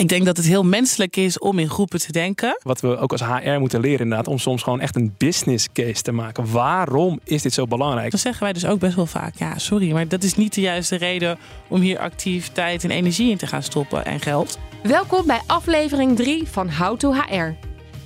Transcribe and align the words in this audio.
Ik 0.00 0.08
denk 0.08 0.24
dat 0.24 0.36
het 0.36 0.46
heel 0.46 0.64
menselijk 0.64 1.16
is 1.16 1.38
om 1.38 1.58
in 1.58 1.68
groepen 1.68 2.00
te 2.00 2.12
denken. 2.12 2.58
Wat 2.62 2.80
we 2.80 2.96
ook 2.96 3.12
als 3.12 3.24
HR 3.24 3.58
moeten 3.58 3.80
leren 3.80 4.00
inderdaad, 4.00 4.26
om 4.26 4.38
soms 4.38 4.62
gewoon 4.62 4.80
echt 4.80 4.96
een 4.96 5.14
business 5.18 5.68
case 5.72 6.02
te 6.02 6.12
maken. 6.12 6.52
Waarom 6.52 7.20
is 7.24 7.42
dit 7.42 7.52
zo 7.52 7.66
belangrijk? 7.66 8.10
Dan 8.10 8.20
zeggen 8.20 8.42
wij 8.42 8.52
dus 8.52 8.66
ook 8.66 8.78
best 8.78 8.94
wel 8.94 9.06
vaak, 9.06 9.34
ja 9.36 9.58
sorry, 9.58 9.92
maar 9.92 10.08
dat 10.08 10.22
is 10.22 10.34
niet 10.34 10.54
de 10.54 10.60
juiste 10.60 10.96
reden 10.96 11.38
om 11.68 11.80
hier 11.80 11.98
actief 11.98 12.48
tijd 12.48 12.84
en 12.84 12.90
energie 12.90 13.30
in 13.30 13.36
te 13.36 13.46
gaan 13.46 13.62
stoppen 13.62 14.04
en 14.04 14.20
geld. 14.20 14.58
Welkom 14.82 15.26
bij 15.26 15.40
aflevering 15.46 16.16
3 16.16 16.48
van 16.48 16.70
How 16.70 16.96
to 16.96 17.12
HR. 17.12 17.54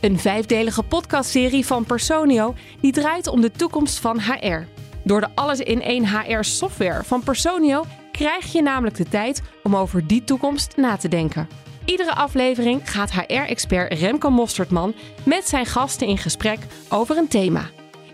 Een 0.00 0.18
vijfdelige 0.18 0.82
podcastserie 0.82 1.66
van 1.66 1.84
Personio 1.84 2.54
die 2.80 2.92
draait 2.92 3.26
om 3.26 3.40
de 3.40 3.50
toekomst 3.50 3.98
van 3.98 4.20
HR. 4.20 4.66
Door 5.04 5.20
de 5.20 5.28
alles 5.34 5.58
in 5.60 5.82
één 5.82 6.08
HR 6.08 6.42
software 6.42 7.04
van 7.04 7.22
Personio 7.22 7.84
krijg 8.12 8.52
je 8.52 8.62
namelijk 8.62 8.96
de 8.96 9.08
tijd 9.08 9.42
om 9.62 9.76
over 9.76 10.06
die 10.06 10.24
toekomst 10.24 10.76
na 10.76 10.96
te 10.96 11.08
denken. 11.08 11.48
Iedere 11.84 12.14
aflevering 12.14 12.90
gaat 12.90 13.12
HR-expert 13.12 13.98
Remco 13.98 14.30
Mostertman 14.30 14.94
met 15.22 15.48
zijn 15.48 15.66
gasten 15.66 16.06
in 16.06 16.18
gesprek 16.18 16.58
over 16.88 17.16
een 17.16 17.28
thema. 17.28 17.70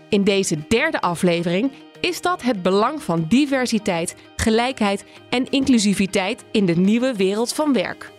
In 0.09 0.23
deze 0.23 0.57
derde 0.67 1.01
aflevering 1.01 1.71
is 1.99 2.21
dat 2.21 2.41
het 2.41 2.61
belang 2.61 3.01
van 3.03 3.25
diversiteit, 3.27 4.15
gelijkheid 4.35 5.05
en 5.29 5.49
inclusiviteit 5.49 6.43
in 6.51 6.65
de 6.65 6.75
nieuwe 6.75 7.13
wereld 7.15 7.53
van 7.53 7.73
werk. 7.73 8.11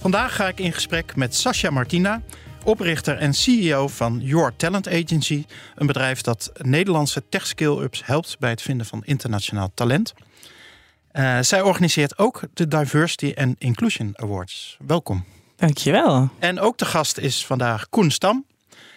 Vandaag 0.00 0.36
ga 0.36 0.48
ik 0.48 0.60
in 0.60 0.72
gesprek 0.72 1.16
met 1.16 1.34
Sascha 1.34 1.70
Martina, 1.70 2.22
oprichter 2.64 3.18
en 3.18 3.34
CEO 3.34 3.88
van 3.88 4.20
Your 4.22 4.56
Talent 4.56 4.88
Agency, 4.88 5.44
een 5.74 5.86
bedrijf 5.86 6.20
dat 6.20 6.52
Nederlandse 6.62 7.22
tech 7.28 7.46
skill-ups 7.46 8.06
helpt 8.06 8.36
bij 8.38 8.50
het 8.50 8.62
vinden 8.62 8.86
van 8.86 9.02
internationaal 9.04 9.70
talent. 9.74 10.12
Uh, 11.14 11.38
zij 11.40 11.60
organiseert 11.60 12.18
ook 12.18 12.40
de 12.54 12.68
Diversity 12.68 13.32
and 13.36 13.54
Inclusion 13.58 14.10
Awards. 14.14 14.76
Welkom. 14.86 15.24
Dankjewel. 15.56 16.30
En 16.38 16.60
ook 16.60 16.78
de 16.78 16.84
gast 16.84 17.18
is 17.18 17.46
vandaag 17.46 17.88
Koen 17.88 18.10
Stam. 18.10 18.46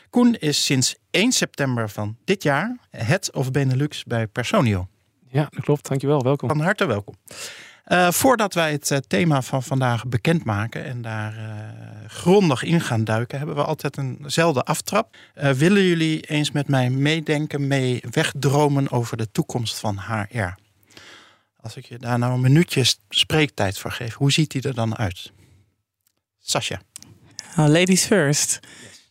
Koen 0.10 0.36
is 0.36 0.66
sinds 0.66 0.96
1 1.12 1.32
september 1.32 1.90
van 1.90 2.18
dit 2.26 2.44
jaar 2.44 2.78
Head 2.90 3.32
of 3.34 3.52
Benelux 3.52 4.04
bij 4.04 4.28
Personio. 4.28 4.88
Ja, 5.28 5.48
dat 5.50 5.64
klopt. 5.64 5.88
Dankjewel. 5.88 6.22
Welkom. 6.22 6.50
Van 6.50 6.60
harte 6.60 6.86
welkom. 6.86 7.16
Uh, 7.88 8.12
voordat 8.12 8.54
wij 8.54 8.72
het 8.72 8.92
uh, 8.92 8.98
thema 8.98 9.42
van 9.42 9.64
vandaag 9.64 10.08
bekendmaken 10.08 10.86
en 10.86 11.02
daar 11.02 11.38
uh, 11.38 11.44
grondig 12.08 12.64
in 12.64 12.82
gaan 12.82 13.04
duiken, 13.04 13.38
hebben 13.38 13.56
we 13.56 13.64
altijd 13.64 13.98
eenzelfde 13.98 14.64
aftrap. 14.64 15.16
willen 15.34 15.84
jullie 15.84 16.22
eens 16.22 16.52
met 16.52 16.68
mij 16.68 16.90
meedenken, 16.90 17.68
mee 17.68 18.04
wegdromen 18.12 18.92
over 18.92 19.18
de 19.18 19.32
toekomst 19.32 19.80
van 19.80 20.00
HR? 20.00 20.66
Als 21.68 21.76
ik 21.76 21.86
je 21.86 21.98
daar 21.98 22.20
nou 22.20 22.34
een 22.34 22.42
minuutje 22.42 22.84
spreektijd 23.10 23.78
voor 23.78 23.92
geef, 23.92 24.14
hoe 24.14 24.32
ziet 24.32 24.52
die 24.52 24.62
er 24.62 24.74
dan 24.74 24.98
uit? 24.98 25.32
Sascha. 26.40 26.82
Oh, 27.58 27.68
ladies 27.68 28.06
first. 28.06 28.60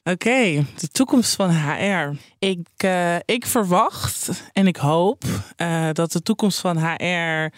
Oké, 0.05 0.65
de 0.79 0.89
toekomst 0.93 1.35
van 1.35 1.51
HR. 1.51 2.17
Ik, 2.39 2.69
uh, 2.85 3.17
ik 3.25 3.47
verwacht 3.47 4.31
en 4.53 4.67
ik 4.67 4.77
hoop 4.77 5.25
uh, 5.57 5.89
dat 5.93 6.13
de 6.13 6.23
toekomst 6.23 6.59
van 6.59 6.79
HR 6.79 7.53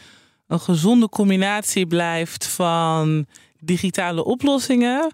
een 0.47 0.61
gezonde 0.61 1.09
combinatie 1.09 1.87
blijft 1.87 2.47
van 2.47 3.27
digitale 3.61 4.25
oplossingen, 4.25 5.13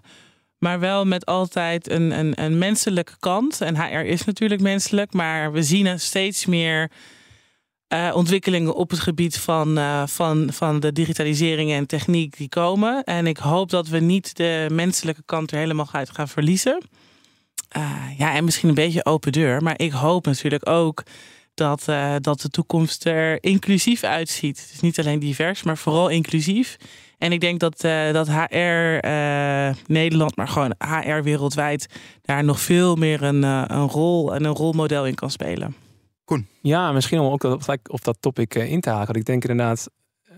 maar 0.57 0.79
wel 0.79 1.05
met 1.05 1.25
altijd 1.25 1.89
een, 1.89 2.11
een, 2.11 2.43
een 2.43 2.57
menselijke 2.57 3.15
kant. 3.19 3.61
En 3.61 3.81
HR 3.81 4.05
is 4.05 4.25
natuurlijk 4.25 4.61
menselijk, 4.61 5.13
maar 5.13 5.51
we 5.51 5.63
zien 5.63 5.99
steeds 5.99 6.45
meer 6.45 6.91
uh, 7.89 8.11
ontwikkelingen 8.13 8.75
op 8.75 8.89
het 8.89 8.99
gebied 8.99 9.37
van, 9.37 9.77
uh, 9.77 10.03
van, 10.07 10.49
van 10.51 10.79
de 10.79 10.91
digitalisering 10.91 11.71
en 11.71 11.87
techniek 11.87 12.37
die 12.37 12.49
komen. 12.49 13.03
En 13.03 13.27
ik 13.27 13.37
hoop 13.37 13.69
dat 13.69 13.87
we 13.87 13.99
niet 13.99 14.35
de 14.35 14.67
menselijke 14.71 15.21
kant 15.25 15.51
er 15.51 15.57
helemaal 15.57 15.89
uit 15.91 16.09
gaan 16.09 16.27
verliezen. 16.27 16.83
Uh, 17.77 17.91
ja, 18.17 18.33
en 18.33 18.43
misschien 18.43 18.69
een 18.69 18.75
beetje 18.75 19.05
open 19.05 19.31
deur. 19.31 19.63
Maar 19.63 19.79
ik 19.79 19.91
hoop 19.91 20.25
natuurlijk 20.25 20.69
ook 20.69 21.03
dat, 21.53 21.85
dat 22.21 22.41
de 22.41 22.49
toekomst 22.49 23.05
er 23.05 23.43
inclusief 23.43 24.03
uitziet. 24.03 24.69
Is 24.73 24.79
niet 24.79 24.99
alleen 24.99 25.19
divers, 25.19 25.63
maar 25.63 25.77
vooral 25.77 26.09
inclusief. 26.09 26.77
En 27.17 27.31
ik 27.31 27.39
denk 27.39 27.59
dat, 27.59 27.81
dat 28.11 28.27
HR 28.27 29.07
Nederland, 29.87 30.35
maar 30.35 30.47
gewoon 30.47 30.75
HR 30.77 31.21
wereldwijd, 31.23 31.87
daar 32.21 32.43
nog 32.43 32.59
veel 32.59 32.95
meer 32.95 33.23
een, 33.23 33.43
een 33.43 33.87
rol 33.87 34.33
en 34.35 34.43
een 34.43 34.55
rolmodel 34.55 35.05
in 35.05 35.15
kan 35.15 35.31
spelen. 35.31 35.84
Ja, 36.61 36.91
misschien 36.91 37.19
om 37.19 37.31
ook 37.31 37.43
op 37.87 38.03
dat 38.03 38.17
topic 38.19 38.55
in 38.55 38.81
te 38.81 38.89
haken. 38.89 39.15
Ik 39.15 39.25
denk 39.25 39.45
inderdaad, 39.45 39.89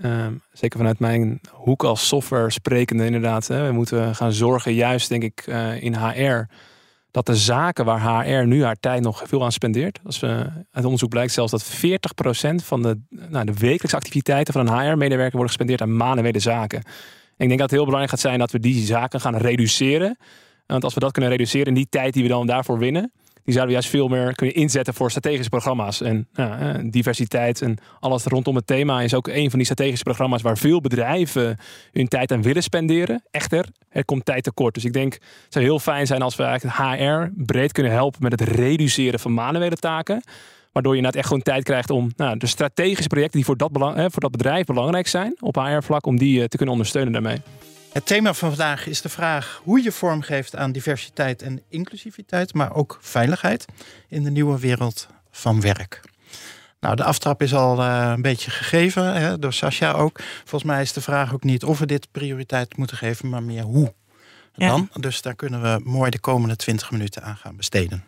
um, 0.04 0.42
zeker 0.52 0.78
vanuit 0.78 1.00
mijn 1.00 1.42
hoek 1.52 1.84
als 1.84 2.08
software 2.08 2.52
sprekende, 2.52 3.06
inderdaad, 3.06 3.48
hè, 3.48 3.68
we 3.68 3.72
moeten 3.72 4.16
gaan 4.16 4.34
zorgen, 4.34 4.74
juist 4.74 5.10
denk 5.10 5.24
ik 5.24 5.46
uh, 5.48 5.84
in 5.84 5.96
HR, 5.96 6.46
dat 7.12 7.26
de 7.26 7.36
zaken 7.36 7.86
waar 7.86 8.26
HR 8.26 8.46
nu 8.46 8.64
haar 8.64 8.80
tijd 8.80 9.02
nog 9.02 9.24
veel 9.26 9.44
aan 9.44 9.52
spendeert. 9.52 10.00
Als 10.04 10.20
we, 10.20 10.50
uit 10.72 10.86
onderzoek 10.86 11.10
blijkt 11.10 11.34
zelfs 11.34 11.52
dat 11.52 11.66
40% 11.66 12.56
van 12.56 12.82
de, 12.82 13.00
nou, 13.10 13.46
de 13.46 13.54
wekelijkse 13.54 13.96
activiteiten 13.96 14.54
van 14.54 14.68
een 14.68 14.80
HR-medewerker 14.80 15.38
worden 15.38 15.48
gespendeerd 15.48 15.82
aan 15.82 15.96
manuele 15.96 16.40
zaken. 16.40 16.84
En 17.38 17.44
ik 17.44 17.48
denk 17.48 17.60
dat 17.60 17.70
het 17.70 17.80
heel 17.80 17.86
belangrijk 17.86 18.10
gaat 18.10 18.30
zijn 18.30 18.40
dat 18.40 18.52
we 18.52 18.60
die 18.60 18.86
zaken 18.86 19.22
gaan 19.22 19.36
reduceren. 19.36 20.18
Want 20.66 20.84
als 20.84 20.94
we 20.94 21.00
dat 21.00 21.12
kunnen 21.12 21.32
reduceren 21.32 21.68
in 21.68 21.74
die 21.74 21.88
tijd 21.90 22.14
die 22.14 22.24
we 22.24 22.30
dan 22.30 22.48
daarvoor 22.48 22.78
winnen, 22.78 23.12
die 23.48 23.56
zouden 23.56 23.76
juist 23.76 23.90
veel 23.90 24.08
meer 24.08 24.36
kunnen 24.36 24.56
inzetten 24.56 24.94
voor 24.94 25.10
strategische 25.10 25.50
programma's. 25.50 26.02
En 26.02 26.28
ja, 26.34 26.82
diversiteit 26.84 27.62
en 27.62 27.78
alles 28.00 28.24
rondom 28.24 28.56
het 28.56 28.68
thema 28.68 29.02
is 29.02 29.14
ook 29.14 29.28
een 29.28 29.50
van 29.50 29.60
die 29.60 29.68
strategische 29.68 30.04
programma's 30.04 30.42
waar 30.42 30.58
veel 30.58 30.82
bedrijven 30.82 31.58
hun 31.92 32.08
tijd 32.08 32.32
aan 32.32 32.42
willen 32.42 32.64
spenderen. 32.64 33.24
Echter, 33.32 33.66
er 33.90 34.06
komt 34.06 34.26
tijd 34.26 34.44
tekort. 34.44 34.74
Dus 34.74 34.86
ik 34.86 34.94
denk, 34.94 35.14
het 35.14 35.24
zou 35.54 35.66
heel 35.66 35.80
fijn 35.80 36.08
zijn 36.08 36.22
als 36.22 36.36
we 36.36 36.44
eigenlijk 36.44 36.78
HR 36.78 37.44
breed 37.44 37.72
kunnen 37.72 37.92
helpen 37.92 38.24
met 38.24 38.40
het 38.40 38.50
reduceren 38.50 39.20
van 39.20 39.34
manuele 39.34 39.76
taken. 39.76 40.24
Waardoor 40.72 40.92
je 40.92 40.98
inderdaad 40.98 41.22
echt 41.22 41.28
gewoon 41.28 41.44
tijd 41.44 41.64
krijgt 41.64 41.90
om 41.90 42.12
nou, 42.16 42.38
de 42.38 42.48
strategische 42.48 43.08
projecten 43.08 43.38
die 43.38 43.46
voor 43.46 43.58
dat, 43.58 43.72
belang, 43.72 43.96
hè, 43.96 44.12
voor 44.12 44.22
dat 44.22 44.32
bedrijf 44.32 44.66
belangrijk 44.66 45.08
zijn 45.08 45.36
op 45.40 45.56
HR-vlak, 45.56 46.06
om 46.06 46.18
die 46.18 46.40
uh, 46.40 46.46
te 46.46 46.56
kunnen 46.56 46.76
ondersteunen 46.76 47.14
daarmee. 47.14 47.38
Het 47.98 48.06
thema 48.06 48.34
van 48.34 48.50
vandaag 48.50 48.88
is 48.88 49.02
de 49.02 49.10
vraag 49.10 49.62
hoe 49.64 49.84
je 49.84 49.92
vormgeeft 49.92 50.56
aan 50.56 50.72
diversiteit 50.72 51.42
en 51.42 51.62
inclusiviteit, 51.70 52.54
maar 52.54 52.74
ook 52.74 52.98
veiligheid 53.02 53.66
in 54.08 54.24
de 54.24 54.30
nieuwe 54.30 54.60
wereld 54.60 55.08
van 55.32 55.62
werk. 55.62 56.02
Nou, 56.80 56.96
de 56.96 57.04
aftrap 57.04 57.42
is 57.42 57.54
al 57.54 57.80
uh, 57.80 58.12
een 58.16 58.22
beetje 58.22 58.52
gegeven 58.52 59.14
hè, 59.14 59.40
door 59.40 59.54
Sascha 59.54 59.92
ook. 59.92 60.20
Volgens 60.38 60.64
mij 60.64 60.82
is 60.82 60.94
de 60.94 61.02
vraag 61.02 61.34
ook 61.34 61.44
niet 61.44 61.64
of 61.64 61.80
we 61.80 61.86
dit 61.86 62.08
prioriteit 62.12 62.78
moeten 62.78 62.98
geven, 62.98 63.30
maar 63.30 63.44
meer 63.44 63.64
hoe. 63.64 63.94
Dan. 64.56 64.90
Ja. 64.94 65.00
Dus 65.00 65.22
daar 65.22 65.36
kunnen 65.36 65.62
we 65.62 65.82
mooi 65.84 66.12
de 66.12 66.20
komende 66.20 66.56
20 66.56 66.92
minuten 66.92 67.24
aan 67.24 67.38
gaan 67.38 67.56
besteden. 67.56 68.04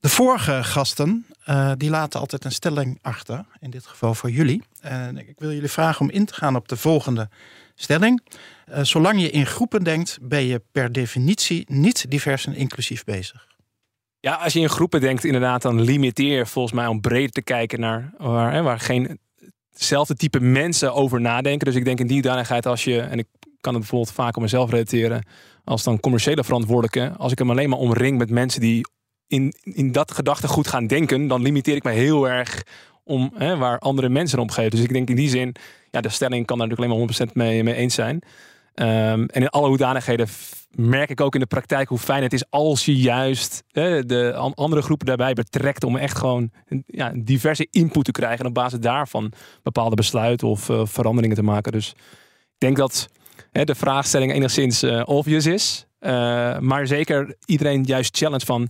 De 0.00 0.08
vorige 0.08 0.64
gasten 0.64 1.26
uh, 1.48 1.72
die 1.76 1.90
laten 1.90 2.20
altijd 2.20 2.44
een 2.44 2.52
stelling 2.52 2.98
achter, 3.02 3.44
in 3.60 3.70
dit 3.70 3.86
geval 3.86 4.14
voor 4.14 4.30
jullie. 4.30 4.62
En 4.80 5.18
ik 5.18 5.38
wil 5.38 5.52
jullie 5.52 5.70
vragen 5.70 6.00
om 6.00 6.10
in 6.10 6.24
te 6.24 6.34
gaan 6.34 6.56
op 6.56 6.68
de 6.68 6.76
volgende 6.76 7.28
stelling. 7.82 8.22
Uh, 8.68 8.78
zolang 8.82 9.20
je 9.20 9.30
in 9.30 9.46
groepen 9.46 9.84
denkt, 9.84 10.18
ben 10.22 10.46
je 10.46 10.62
per 10.72 10.92
definitie 10.92 11.64
niet 11.68 12.10
divers 12.10 12.46
en 12.46 12.54
inclusief 12.54 13.04
bezig. 13.04 13.48
Ja, 14.20 14.34
als 14.34 14.52
je 14.52 14.60
in 14.60 14.68
groepen 14.68 15.00
denkt, 15.00 15.24
inderdaad, 15.24 15.62
dan 15.62 15.80
limiteer 15.80 16.36
je 16.36 16.46
volgens 16.46 16.74
mij 16.74 16.86
om 16.86 17.00
breder 17.00 17.30
te 17.30 17.42
kijken 17.42 17.80
naar 17.80 18.12
waar, 18.18 18.52
hè, 18.52 18.62
waar 18.62 18.80
geen 18.80 19.18
hetzelfde 19.72 20.14
type 20.14 20.40
mensen 20.40 20.94
over 20.94 21.20
nadenken. 21.20 21.66
Dus 21.66 21.74
ik 21.74 21.84
denk 21.84 22.00
in 22.00 22.06
die 22.06 22.22
danigheid 22.22 22.66
als 22.66 22.84
je, 22.84 23.00
en 23.00 23.18
ik 23.18 23.26
kan 23.60 23.72
het 23.72 23.82
bijvoorbeeld 23.82 24.12
vaak 24.14 24.36
op 24.36 24.42
mezelf 24.42 24.70
relateren, 24.70 25.26
als 25.64 25.82
dan 25.82 26.00
commerciële 26.00 26.44
verantwoordelijke, 26.44 27.12
als 27.16 27.32
ik 27.32 27.38
hem 27.38 27.50
alleen 27.50 27.68
maar 27.68 27.78
omring 27.78 28.18
met 28.18 28.30
mensen 28.30 28.60
die 28.60 28.86
in, 29.26 29.54
in 29.62 29.92
dat 29.92 30.12
gedachtegoed 30.12 30.68
gaan 30.68 30.86
denken, 30.86 31.26
dan 31.26 31.42
limiteer 31.42 31.76
ik 31.76 31.82
mij 31.82 31.94
heel 31.94 32.28
erg 32.28 32.62
om 33.04 33.32
hè, 33.34 33.56
waar 33.56 33.78
andere 33.78 34.08
mensen 34.08 34.38
om 34.38 34.50
geven. 34.50 34.70
Dus 34.70 34.80
ik 34.80 34.92
denk 34.92 35.08
in 35.08 35.16
die 35.16 35.28
zin, 35.28 35.54
ja, 35.90 36.00
de 36.00 36.08
stelling 36.08 36.46
kan 36.46 36.58
daar 36.58 36.68
natuurlijk 36.68 36.92
alleen 36.92 37.06
maar 37.06 37.28
100% 37.30 37.32
mee, 37.32 37.62
mee 37.62 37.74
eens 37.74 37.94
zijn. 37.94 38.22
Um, 38.74 39.26
en 39.26 39.42
in 39.42 39.48
alle 39.48 39.68
hoedanigheden 39.68 40.28
merk 40.70 41.10
ik 41.10 41.20
ook 41.20 41.34
in 41.34 41.40
de 41.40 41.46
praktijk 41.46 41.88
hoe 41.88 41.98
fijn 41.98 42.22
het 42.22 42.32
is 42.32 42.50
als 42.50 42.84
je 42.84 42.96
juist 42.96 43.62
de 43.72 44.52
andere 44.54 44.82
groepen 44.82 45.06
daarbij 45.06 45.32
betrekt 45.32 45.84
om 45.84 45.96
echt 45.96 46.18
gewoon 46.18 46.50
ja, 46.86 47.12
diverse 47.16 47.66
input 47.70 48.04
te 48.04 48.10
krijgen 48.10 48.38
en 48.38 48.46
op 48.46 48.54
basis 48.54 48.78
daarvan 48.78 49.32
bepaalde 49.62 49.96
besluiten 49.96 50.48
of 50.48 50.68
uh, 50.68 50.80
veranderingen 50.84 51.36
te 51.36 51.42
maken. 51.42 51.72
Dus 51.72 51.88
ik 51.88 52.58
denk 52.58 52.76
dat 52.76 53.08
de 53.52 53.74
vraagstelling 53.74 54.32
enigszins 54.32 54.82
uh, 54.82 55.02
obvious 55.04 55.46
is, 55.46 55.86
uh, 56.00 56.10
maar 56.58 56.86
zeker 56.86 57.36
iedereen 57.44 57.84
juist 57.84 58.16
challenge 58.16 58.46
van 58.46 58.68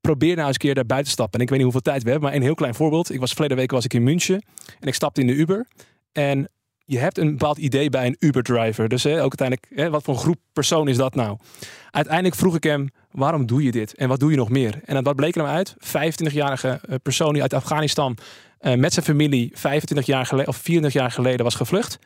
probeer 0.00 0.34
nou 0.34 0.46
eens 0.46 0.56
een 0.56 0.62
keer 0.62 0.74
daar 0.74 0.86
buiten 0.86 1.08
te 1.08 1.14
stappen. 1.14 1.38
En 1.38 1.44
ik 1.44 1.50
weet 1.50 1.58
niet 1.58 1.72
hoeveel 1.72 1.92
tijd 1.92 2.02
we 2.02 2.10
hebben, 2.10 2.28
maar 2.28 2.38
een 2.38 2.44
heel 2.44 2.54
klein 2.54 2.74
voorbeeld. 2.74 3.12
Ik 3.12 3.20
was 3.20 3.32
verleden 3.32 3.56
week 3.56 3.70
was 3.70 3.84
ik 3.84 3.94
in 3.94 4.02
München 4.02 4.42
en 4.80 4.88
ik 4.88 4.94
stapte 4.94 5.20
in 5.20 5.26
de 5.26 5.32
Uber. 5.32 5.66
En 6.12 6.48
je 6.84 6.98
hebt 6.98 7.18
een 7.18 7.30
bepaald 7.30 7.58
idee 7.58 7.90
bij 7.90 8.06
een 8.06 8.16
Uber-driver. 8.18 8.88
Dus 8.88 9.02
hè, 9.02 9.22
ook 9.22 9.40
uiteindelijk, 9.40 9.66
hè, 9.74 9.90
wat 9.90 10.02
voor 10.02 10.16
groep 10.16 10.38
persoon 10.52 10.88
is 10.88 10.96
dat 10.96 11.14
nou? 11.14 11.38
Uiteindelijk 11.90 12.34
vroeg 12.34 12.56
ik 12.56 12.64
hem, 12.64 12.90
waarom 13.10 13.46
doe 13.46 13.62
je 13.62 13.70
dit? 13.70 13.94
En 13.94 14.08
wat 14.08 14.20
doe 14.20 14.30
je 14.30 14.36
nog 14.36 14.48
meer? 14.48 14.80
En 14.84 15.02
wat 15.02 15.16
bleek 15.16 15.34
er 15.34 15.42
nou 15.42 15.54
uit? 15.54 15.74
25-jarige 15.74 16.80
eh, 16.88 16.94
persoon 17.02 17.32
die 17.32 17.42
uit 17.42 17.54
Afghanistan 17.54 18.16
uh, 18.60 18.74
met 18.74 18.92
zijn 18.92 19.04
familie 19.04 19.50
25 19.54 20.06
jaar 20.06 20.26
geleden 20.26 20.48
of 20.48 20.56
24 20.56 21.00
jaar 21.00 21.10
geleden 21.10 21.44
was 21.44 21.54
gevlucht. 21.54 21.98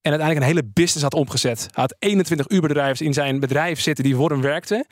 En 0.00 0.10
uiteindelijk 0.10 0.40
een 0.40 0.54
hele 0.54 0.70
business 0.72 1.02
had 1.02 1.14
omgezet. 1.14 1.60
Hij 1.60 1.82
had 1.82 1.94
21 1.98 2.48
Uber-bedrijvers 2.48 3.00
in 3.00 3.12
zijn 3.12 3.40
bedrijf 3.40 3.80
zitten 3.80 4.04
die 4.04 4.14
voor 4.14 4.30
hem 4.30 4.40
werkten. 4.40 4.86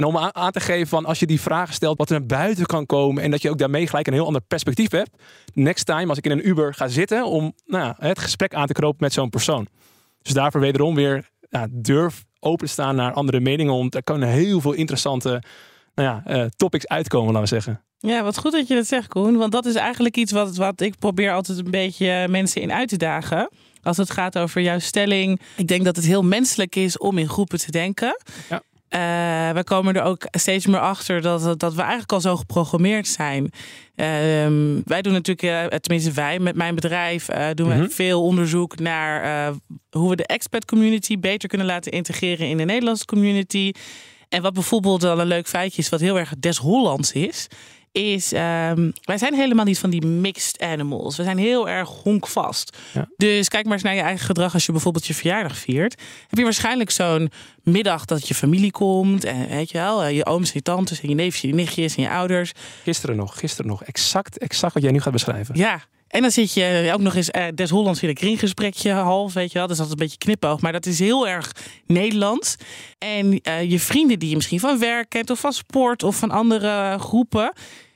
En 0.00 0.06
om 0.06 0.16
aan 0.16 0.52
te 0.52 0.60
geven 0.60 0.88
van 0.88 1.04
als 1.04 1.18
je 1.18 1.26
die 1.26 1.40
vragen 1.40 1.74
stelt, 1.74 1.98
wat 1.98 2.10
er 2.10 2.18
naar 2.18 2.26
buiten 2.26 2.66
kan 2.66 2.86
komen. 2.86 3.22
En 3.22 3.30
dat 3.30 3.42
je 3.42 3.50
ook 3.50 3.58
daarmee 3.58 3.86
gelijk 3.86 4.06
een 4.06 4.12
heel 4.12 4.26
ander 4.26 4.40
perspectief 4.40 4.90
hebt. 4.90 5.10
Next 5.54 5.86
time 5.86 6.08
als 6.08 6.18
ik 6.18 6.24
in 6.24 6.30
een 6.30 6.48
Uber 6.48 6.74
ga 6.74 6.88
zitten 6.88 7.26
om 7.26 7.52
nou, 7.66 7.94
het 7.98 8.18
gesprek 8.18 8.54
aan 8.54 8.66
te 8.66 8.72
knopen 8.72 8.96
met 9.00 9.12
zo'n 9.12 9.30
persoon. 9.30 9.66
Dus 10.22 10.32
daarvoor 10.32 10.60
wederom 10.60 10.94
weer 10.94 11.30
ja, 11.48 11.66
durf 11.70 12.24
open 12.38 12.66
te 12.66 12.72
staan 12.72 12.96
naar 12.96 13.12
andere 13.12 13.40
meningen. 13.40 13.72
Want 13.72 13.94
er 13.94 14.02
kunnen 14.02 14.28
heel 14.28 14.60
veel 14.60 14.72
interessante 14.72 15.42
nou 15.94 16.08
ja, 16.08 16.22
eh, 16.24 16.46
topics 16.56 16.86
uitkomen, 16.86 17.32
laten 17.32 17.48
we 17.48 17.62
zeggen. 17.62 17.84
Ja, 17.98 18.22
wat 18.22 18.38
goed 18.38 18.52
dat 18.52 18.68
je 18.68 18.74
dat 18.74 18.86
zegt, 18.86 19.08
Koen. 19.08 19.36
Want 19.36 19.52
dat 19.52 19.66
is 19.66 19.74
eigenlijk 19.74 20.16
iets 20.16 20.32
wat, 20.32 20.56
wat 20.56 20.80
ik 20.80 20.98
probeer 20.98 21.32
altijd 21.32 21.58
een 21.58 21.70
beetje 21.70 22.28
mensen 22.28 22.62
in 22.62 22.72
uit 22.72 22.88
te 22.88 22.96
dagen. 22.96 23.50
Als 23.82 23.96
het 23.96 24.10
gaat 24.10 24.38
over 24.38 24.62
jouw 24.62 24.78
stelling. 24.78 25.40
Ik 25.56 25.68
denk 25.68 25.84
dat 25.84 25.96
het 25.96 26.04
heel 26.04 26.22
menselijk 26.22 26.76
is 26.76 26.98
om 26.98 27.18
in 27.18 27.28
groepen 27.28 27.58
te 27.58 27.70
denken. 27.70 28.20
Ja. 28.48 28.62
Eh, 28.90 29.50
we 29.50 29.64
komen 29.64 29.94
er 29.94 30.02
ook 30.02 30.26
steeds 30.30 30.66
meer 30.66 30.80
achter 30.80 31.20
dat, 31.20 31.60
dat 31.60 31.74
we 31.74 31.80
eigenlijk 31.80 32.12
al 32.12 32.20
zo 32.20 32.36
geprogrammeerd 32.36 33.06
zijn. 33.08 33.50
Ehm, 33.94 34.80
wij 34.84 35.02
doen 35.02 35.12
natuurlijk, 35.12 35.72
uh, 35.72 35.78
tenminste 35.78 36.12
wij 36.12 36.38
met 36.38 36.54
mijn 36.56 36.74
bedrijf, 36.74 37.30
uh, 37.30 37.46
doen 37.54 37.68
Mhm. 37.68 37.80
we 37.80 37.88
veel 37.88 38.22
onderzoek 38.22 38.78
naar 38.78 39.22
eh, 39.48 39.54
hoe 39.90 40.10
we 40.10 40.16
de 40.16 40.26
expat 40.26 40.64
community 40.64 41.18
beter 41.18 41.48
kunnen 41.48 41.66
laten 41.66 41.92
integreren 41.92 42.48
in 42.48 42.56
de 42.56 42.64
Nederlandse 42.64 43.04
community. 43.04 43.72
En 44.28 44.42
wat 44.42 44.52
bijvoorbeeld 44.52 45.04
al 45.04 45.20
een 45.20 45.26
leuk 45.26 45.48
feitje 45.48 45.82
is, 45.82 45.88
wat 45.88 46.00
heel 46.00 46.18
erg 46.18 46.32
des 46.38 46.56
Hollands 46.56 47.12
is, 47.12 47.46
is 47.92 48.32
ehm, 48.32 48.90
wij 49.02 49.18
zijn 49.18 49.34
helemaal 49.34 49.64
niet 49.64 49.78
van 49.78 49.90
die 49.90 50.06
mixed 50.06 50.62
animals. 50.62 51.16
We 51.16 51.22
zijn 51.22 51.38
heel 51.38 51.68
erg 51.68 51.88
honkvast. 51.88 52.78
Ja. 52.92 53.08
Dus 53.16 53.48
kijk 53.48 53.64
maar 53.64 53.72
eens 53.72 53.82
naar 53.82 53.94
je 53.94 54.00
eigen 54.00 54.26
gedrag 54.26 54.54
als 54.54 54.66
je 54.66 54.72
bijvoorbeeld 54.72 55.06
je 55.06 55.14
verjaardag 55.14 55.56
viert. 55.56 56.00
Heb 56.28 56.38
je 56.38 56.44
waarschijnlijk 56.44 56.90
zo'n 56.90 57.30
middag 57.62 58.04
dat 58.04 58.28
je 58.28 58.34
familie 58.34 58.70
komt 58.70 59.24
en 59.24 59.48
weet 59.48 59.70
je 59.70 59.78
wel, 59.78 60.02
eh, 60.02 60.16
je 60.16 60.26
ooms 60.26 60.48
en 60.48 60.54
je 60.54 60.62
tantes 60.62 61.00
en 61.00 61.08
je 61.08 61.14
neefjes 61.14 61.42
en 61.42 61.48
je 61.48 61.54
nichtjes 61.54 61.96
en 61.96 62.02
je 62.02 62.10
ouders. 62.10 62.52
Gisteren 62.82 63.16
nog, 63.16 63.38
gisteren 63.38 63.70
nog. 63.70 63.84
Exact, 63.84 64.38
exact 64.38 64.74
wat 64.74 64.82
jij 64.82 64.92
nu 64.92 65.00
gaat 65.00 65.12
beschrijven. 65.12 65.56
Ja. 65.56 65.80
En 66.10 66.22
dan 66.22 66.30
zit 66.30 66.54
je 66.54 66.90
ook 66.94 67.00
nog 67.00 67.14
eens 67.14 67.30
eh, 67.30 67.44
des 67.54 67.70
Hollands 67.70 68.02
in 68.02 68.08
een 68.08 68.14
kringgesprekje 68.14 68.92
half, 68.92 69.32
weet 69.32 69.52
je 69.52 69.58
wel. 69.58 69.66
Dus 69.66 69.76
dat 69.76 69.86
is 69.86 69.92
een 69.92 69.98
beetje 69.98 70.18
knipoog. 70.18 70.60
Maar 70.60 70.72
dat 70.72 70.86
is 70.86 70.98
heel 70.98 71.28
erg 71.28 71.52
Nederlands. 71.86 72.56
En 72.98 73.40
eh, 73.40 73.70
je 73.70 73.80
vrienden 73.80 74.18
die 74.18 74.28
je 74.28 74.36
misschien 74.36 74.60
van 74.60 74.78
werk 74.78 75.08
kent 75.08 75.30
of 75.30 75.40
van 75.40 75.52
sport 75.52 76.02
of 76.02 76.16
van 76.16 76.30
andere 76.30 76.96
groepen. 76.98 77.52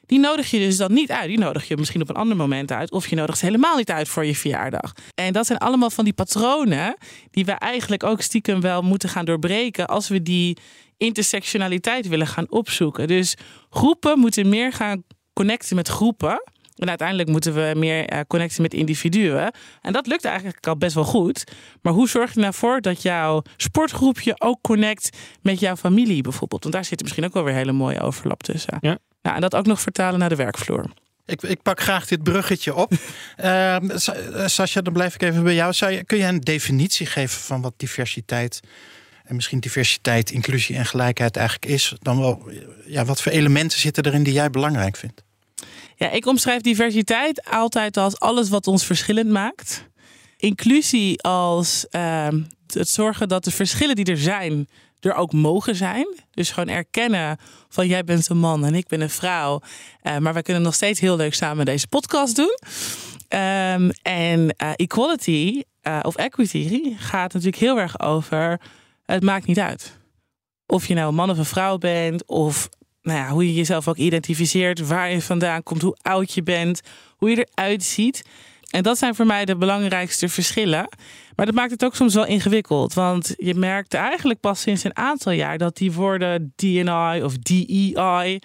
Die 0.06 0.18
nodig 0.18 0.50
je 0.50 0.58
dus 0.58 0.76
dan 0.76 0.92
niet 0.92 1.10
uit. 1.10 1.28
Die 1.28 1.38
nodig 1.38 1.68
je 1.68 1.76
misschien 1.76 2.02
op 2.02 2.08
een 2.08 2.14
ander 2.14 2.36
moment 2.36 2.72
uit. 2.72 2.90
Of 2.90 3.06
je 3.06 3.16
nodigt 3.16 3.38
ze 3.38 3.44
helemaal 3.44 3.76
niet 3.76 3.90
uit 3.90 4.08
voor 4.08 4.24
je 4.24 4.36
verjaardag. 4.36 4.92
En 5.14 5.32
dat 5.32 5.46
zijn 5.46 5.58
allemaal 5.58 5.90
van 5.90 6.04
die 6.04 6.12
patronen 6.12 6.96
die 7.30 7.44
we 7.44 7.52
eigenlijk 7.52 8.02
ook 8.02 8.20
stiekem 8.20 8.60
wel 8.60 8.82
moeten 8.82 9.08
gaan 9.08 9.24
doorbreken. 9.24 9.86
Als 9.86 10.08
we 10.08 10.22
die 10.22 10.56
intersectionaliteit 10.96 12.08
willen 12.08 12.26
gaan 12.26 12.50
opzoeken. 12.50 13.08
Dus 13.08 13.36
groepen 13.70 14.18
moeten 14.18 14.48
meer 14.48 14.72
gaan 14.72 15.02
connecten 15.32 15.76
met 15.76 15.88
groepen. 15.88 16.42
En 16.74 16.88
uiteindelijk 16.88 17.28
moeten 17.28 17.54
we 17.54 17.72
meer 17.76 18.06
eh, 18.06 18.20
connecten 18.26 18.62
met 18.62 18.74
individuen. 18.74 19.52
En 19.80 19.92
dat 19.92 20.06
lukt 20.06 20.24
eigenlijk 20.24 20.66
al 20.66 20.76
best 20.76 20.94
wel 20.94 21.04
goed. 21.04 21.44
Maar 21.82 21.92
hoe 21.92 22.08
zorg 22.08 22.34
je 22.34 22.40
nou 22.40 22.54
voor 22.54 22.80
dat 22.80 23.02
jouw 23.02 23.42
sportgroepje 23.56 24.40
ook 24.40 24.58
connect 24.60 25.16
met 25.42 25.60
jouw 25.60 25.76
familie 25.76 26.22
bijvoorbeeld? 26.22 26.62
Want 26.62 26.74
daar 26.74 26.84
zit 26.84 27.02
misschien 27.02 27.24
ook 27.24 27.32
wel 27.32 27.44
weer 27.44 27.54
hele 27.54 27.72
mooie 27.72 28.00
overlap 28.00 28.42
tussen. 28.42 28.76
Ja. 28.80 28.98
Nou, 29.22 29.36
en 29.36 29.40
dat 29.40 29.54
ook 29.54 29.66
nog 29.66 29.80
vertalen 29.80 30.18
naar 30.18 30.28
de 30.28 30.36
werkvloer. 30.36 30.90
Ik, 31.26 31.42
ik 31.42 31.62
pak 31.62 31.80
graag 31.80 32.06
dit 32.06 32.22
bruggetje 32.22 32.74
op. 32.74 32.92
Ehm, 33.36 33.90
eh, 33.90 34.46
Sascha, 34.46 34.80
dan 34.80 34.92
blijf 34.92 35.14
ik 35.14 35.22
even 35.22 35.42
bij 35.42 35.54
jou. 35.54 35.72
Zou 35.72 35.92
je, 35.92 36.04
kun 36.04 36.18
je 36.18 36.24
een 36.24 36.40
definitie 36.40 37.06
geven 37.06 37.40
van 37.40 37.60
wat 37.60 37.74
diversiteit 37.76 38.60
en 39.24 39.34
misschien 39.34 39.60
diversiteit, 39.60 40.30
inclusie 40.30 40.76
en 40.76 40.86
gelijkheid 40.86 41.36
eigenlijk 41.36 41.72
is? 41.72 41.94
Dan 41.98 42.18
wel, 42.18 42.50
ja, 42.86 43.04
wat 43.04 43.22
voor 43.22 43.32
elementen 43.32 43.80
zitten 43.80 44.06
erin 44.06 44.22
die 44.22 44.32
jij 44.32 44.50
belangrijk 44.50 44.96
vindt? 44.96 45.24
Ja, 45.96 46.10
ik 46.10 46.26
omschrijf 46.26 46.60
diversiteit 46.60 47.50
altijd 47.50 47.96
als 47.96 48.18
alles 48.18 48.48
wat 48.48 48.66
ons 48.66 48.84
verschillend 48.84 49.30
maakt. 49.30 49.88
Inclusie 50.36 51.22
als 51.22 51.86
ehm, 51.90 52.42
het 52.66 52.88
zorgen 52.88 53.28
dat 53.28 53.44
de 53.44 53.50
verschillen 53.50 53.96
die 53.96 54.04
er 54.04 54.18
zijn, 54.18 54.68
er 55.00 55.14
ook 55.14 55.32
mogen 55.32 55.76
zijn. 55.76 56.06
Dus 56.30 56.50
gewoon 56.50 56.74
erkennen 56.74 57.38
van 57.68 57.86
jij 57.86 58.04
bent 58.04 58.28
een 58.28 58.38
man 58.38 58.64
en 58.64 58.74
ik 58.74 58.86
ben 58.86 59.00
een 59.00 59.10
vrouw. 59.10 59.60
Eh, 60.00 60.18
maar 60.18 60.32
wij 60.32 60.42
kunnen 60.42 60.62
nog 60.62 60.74
steeds 60.74 61.00
heel 61.00 61.16
leuk 61.16 61.34
samen 61.34 61.64
deze 61.64 61.86
podcast 61.86 62.36
doen. 62.36 62.58
Ehm, 63.28 63.90
en 64.02 64.56
eh, 64.56 64.70
equality 64.76 65.62
eh, 65.80 65.98
of 66.02 66.16
equity 66.16 66.94
gaat 66.96 67.32
natuurlijk 67.32 67.62
heel 67.62 67.78
erg 67.78 68.00
over 68.00 68.60
het 69.04 69.22
maakt 69.22 69.46
niet 69.46 69.58
uit. 69.58 69.98
Of 70.66 70.86
je 70.86 70.94
nou 70.94 71.08
een 71.08 71.14
man 71.14 71.30
of 71.30 71.38
een 71.38 71.44
vrouw 71.44 71.78
bent, 71.78 72.26
of 72.26 72.68
nou 73.04 73.18
ja, 73.18 73.28
hoe 73.28 73.46
je 73.46 73.54
jezelf 73.54 73.88
ook 73.88 73.96
identificeert, 73.96 74.86
waar 74.86 75.10
je 75.10 75.22
vandaan 75.22 75.62
komt, 75.62 75.82
hoe 75.82 75.96
oud 76.02 76.32
je 76.32 76.42
bent, 76.42 76.80
hoe 77.16 77.30
je 77.30 77.46
eruit 77.54 77.82
ziet. 77.82 78.22
En 78.70 78.82
dat 78.82 78.98
zijn 78.98 79.14
voor 79.14 79.26
mij 79.26 79.44
de 79.44 79.56
belangrijkste 79.56 80.28
verschillen. 80.28 80.88
Maar 81.36 81.46
dat 81.46 81.54
maakt 81.54 81.70
het 81.70 81.84
ook 81.84 81.94
soms 81.94 82.14
wel 82.14 82.26
ingewikkeld. 82.26 82.94
Want 82.94 83.34
je 83.36 83.54
merkt 83.54 83.94
eigenlijk 83.94 84.40
pas 84.40 84.60
sinds 84.60 84.84
een 84.84 84.96
aantal 84.96 85.32
jaar 85.32 85.58
dat 85.58 85.76
die 85.76 85.92
woorden 85.92 86.52
DNI 86.56 87.22
of 87.22 87.38
DEI. 87.38 88.38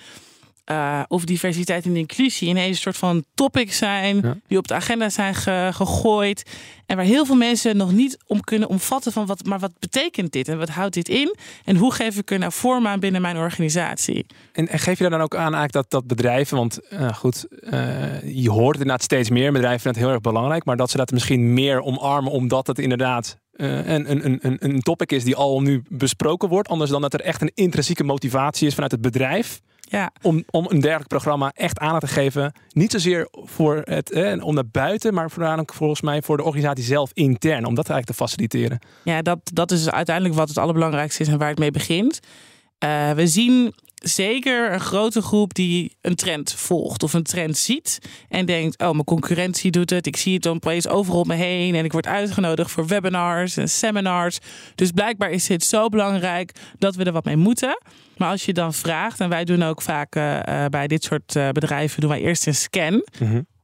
Eh, 0.69 1.01
of 1.07 1.23
diversiteit 1.23 1.85
en 1.85 1.95
inclusie 1.95 2.47
ineens 2.49 2.75
een 2.75 2.81
soort 2.81 2.97
van 2.97 3.23
topics 3.33 3.77
zijn 3.77 4.19
Ja. 4.23 4.37
die 4.47 4.57
op 4.57 4.67
de 4.67 4.73
agenda 4.73 5.09
zijn 5.09 5.35
ge- 5.35 5.69
gegooid 5.73 6.43
en 6.85 6.95
waar 6.95 7.05
heel 7.05 7.25
veel 7.25 7.35
mensen 7.35 7.77
nog 7.77 7.91
niet 7.91 8.17
om 8.27 8.41
kunnen 8.41 8.69
omvatten 8.69 9.11
van 9.11 9.25
wat, 9.25 9.45
maar 9.45 9.59
wat 9.59 9.71
betekent 9.79 10.31
dit 10.31 10.47
en 10.47 10.57
wat 10.57 10.69
houdt 10.69 10.93
dit 10.93 11.09
in 11.09 11.35
en 11.65 11.75
hoe 11.75 11.93
geef 11.93 12.17
ik 12.17 12.31
er 12.31 12.39
nou 12.39 12.51
vorm 12.51 12.87
aan 12.87 12.99
binnen 12.99 13.21
mijn 13.21 13.37
organisatie? 13.37 14.25
En, 14.53 14.67
en 14.67 14.79
geef 14.79 14.97
je 14.97 15.01
daar 15.03 15.11
dan 15.11 15.21
ook 15.21 15.35
aan 15.35 15.53
eigenlijk 15.55 15.73
dat, 15.73 15.89
dat 15.89 16.07
bedrijven, 16.07 16.57
want 16.57 16.87
eh, 16.87 17.13
goed, 17.13 17.47
eh, 17.59 18.35
je 18.43 18.49
hoort 18.51 18.75
inderdaad 18.77 19.03
steeds 19.03 19.29
meer, 19.29 19.51
bedrijven 19.51 19.81
vinden 19.81 20.01
het 20.01 20.09
heel 20.09 20.13
erg 20.21 20.33
belangrijk, 20.33 20.65
maar 20.65 20.77
dat 20.77 20.89
ze 20.89 20.97
dat 20.97 21.11
misschien 21.11 21.53
meer 21.53 21.81
omarmen 21.81 22.31
omdat 22.31 22.67
het 22.67 22.79
inderdaad 22.79 23.37
een, 23.53 24.11
een, 24.11 24.39
een, 24.41 24.57
een 24.59 24.81
topic 24.81 25.11
is 25.11 25.23
die 25.23 25.35
al 25.35 25.61
nu 25.61 25.83
besproken 25.87 26.49
wordt, 26.49 26.67
anders 26.69 26.91
dan 26.91 27.01
dat 27.01 27.13
er 27.13 27.21
echt 27.21 27.41
een 27.41 27.51
intrinsieke 27.53 28.03
motivatie 28.03 28.67
is 28.67 28.73
vanuit 28.73 28.91
het 28.91 29.01
bedrijf 29.01 29.59
Ja, 29.91 30.11
om, 30.21 30.43
om 30.49 30.65
een 30.69 30.79
dergelijk 30.79 31.07
programma 31.07 31.51
echt 31.55 31.79
aan 31.79 31.99
te 31.99 32.07
geven. 32.07 32.53
Niet 32.71 32.91
zozeer 32.91 33.27
voor 33.31 33.81
het, 33.83 34.11
eh, 34.11 34.45
om 34.45 34.53
naar 34.53 34.67
buiten, 34.71 35.13
maar 35.13 35.31
voornamelijk 35.31 35.73
volgens 35.73 36.01
mij 36.01 36.21
voor 36.21 36.37
de 36.37 36.43
organisatie 36.43 36.83
zelf 36.83 37.11
intern, 37.13 37.65
om 37.65 37.75
dat 37.75 37.89
eigenlijk 37.89 38.05
te 38.05 38.25
faciliteren. 38.25 38.79
ja 39.03 39.21
dat, 39.21 39.39
dat 39.53 39.71
is 39.71 39.89
uiteindelijk 39.89 40.35
wat 40.35 40.47
het 40.47 40.57
allerbelangrijkste 40.57 41.21
is 41.21 41.27
en 41.27 41.37
waar 41.37 41.49
het 41.49 41.59
mee 41.59 41.71
begint. 41.71 42.19
Eh, 42.77 43.11
we 43.11 43.27
zien 43.27 43.73
zeker 43.99 44.73
een 44.73 44.79
grote 44.79 45.21
groep 45.21 45.53
die 45.53 45.97
een 46.01 46.15
trend 46.15 46.53
volgt 46.53 47.03
of 47.03 47.13
een 47.13 47.23
trend 47.23 47.57
ziet 47.57 47.99
en 48.29 48.45
denkt: 48.45 48.81
Oh, 48.81 48.91
mijn 48.91 49.03
concurrentie 49.03 49.71
doet 49.71 49.89
het. 49.89 50.07
Ik 50.07 50.17
zie 50.17 50.33
het 50.33 50.43
dan 50.43 50.55
opeens 50.55 50.87
overal 50.87 51.21
om 51.21 51.27
me 51.27 51.35
heen 51.35 51.75
en 51.75 51.85
ik 51.85 51.91
word 51.91 52.07
uitgenodigd 52.07 52.71
voor 52.71 52.87
webinars 52.87 53.57
en 53.57 53.69
seminars. 53.69 54.37
Dus 54.75 54.91
blijkbaar 54.91 55.31
is 55.31 55.45
dit 55.45 55.63
zo 55.63 55.89
belangrijk 55.89 56.51
dat 56.77 56.95
we 56.95 57.03
er 57.03 57.11
wat 57.11 57.25
mee 57.25 57.37
moeten. 57.37 57.81
Maar 58.17 58.29
als 58.29 58.45
je 58.45 58.53
dan 58.53 58.73
vraagt, 58.73 59.19
en 59.19 59.29
wij 59.29 59.45
doen 59.45 59.63
ook 59.63 59.81
vaak 59.81 60.15
eh, 60.15 60.63
eh, 60.63 60.69
bij 60.69 60.87
dit 60.87 61.03
soort 61.03 61.35
eh, 61.35 61.49
bedrijven, 61.49 62.01
doen 62.01 62.09
wij 62.09 62.21
eerst 62.21 62.47
een 62.47 62.55
scan 62.55 63.05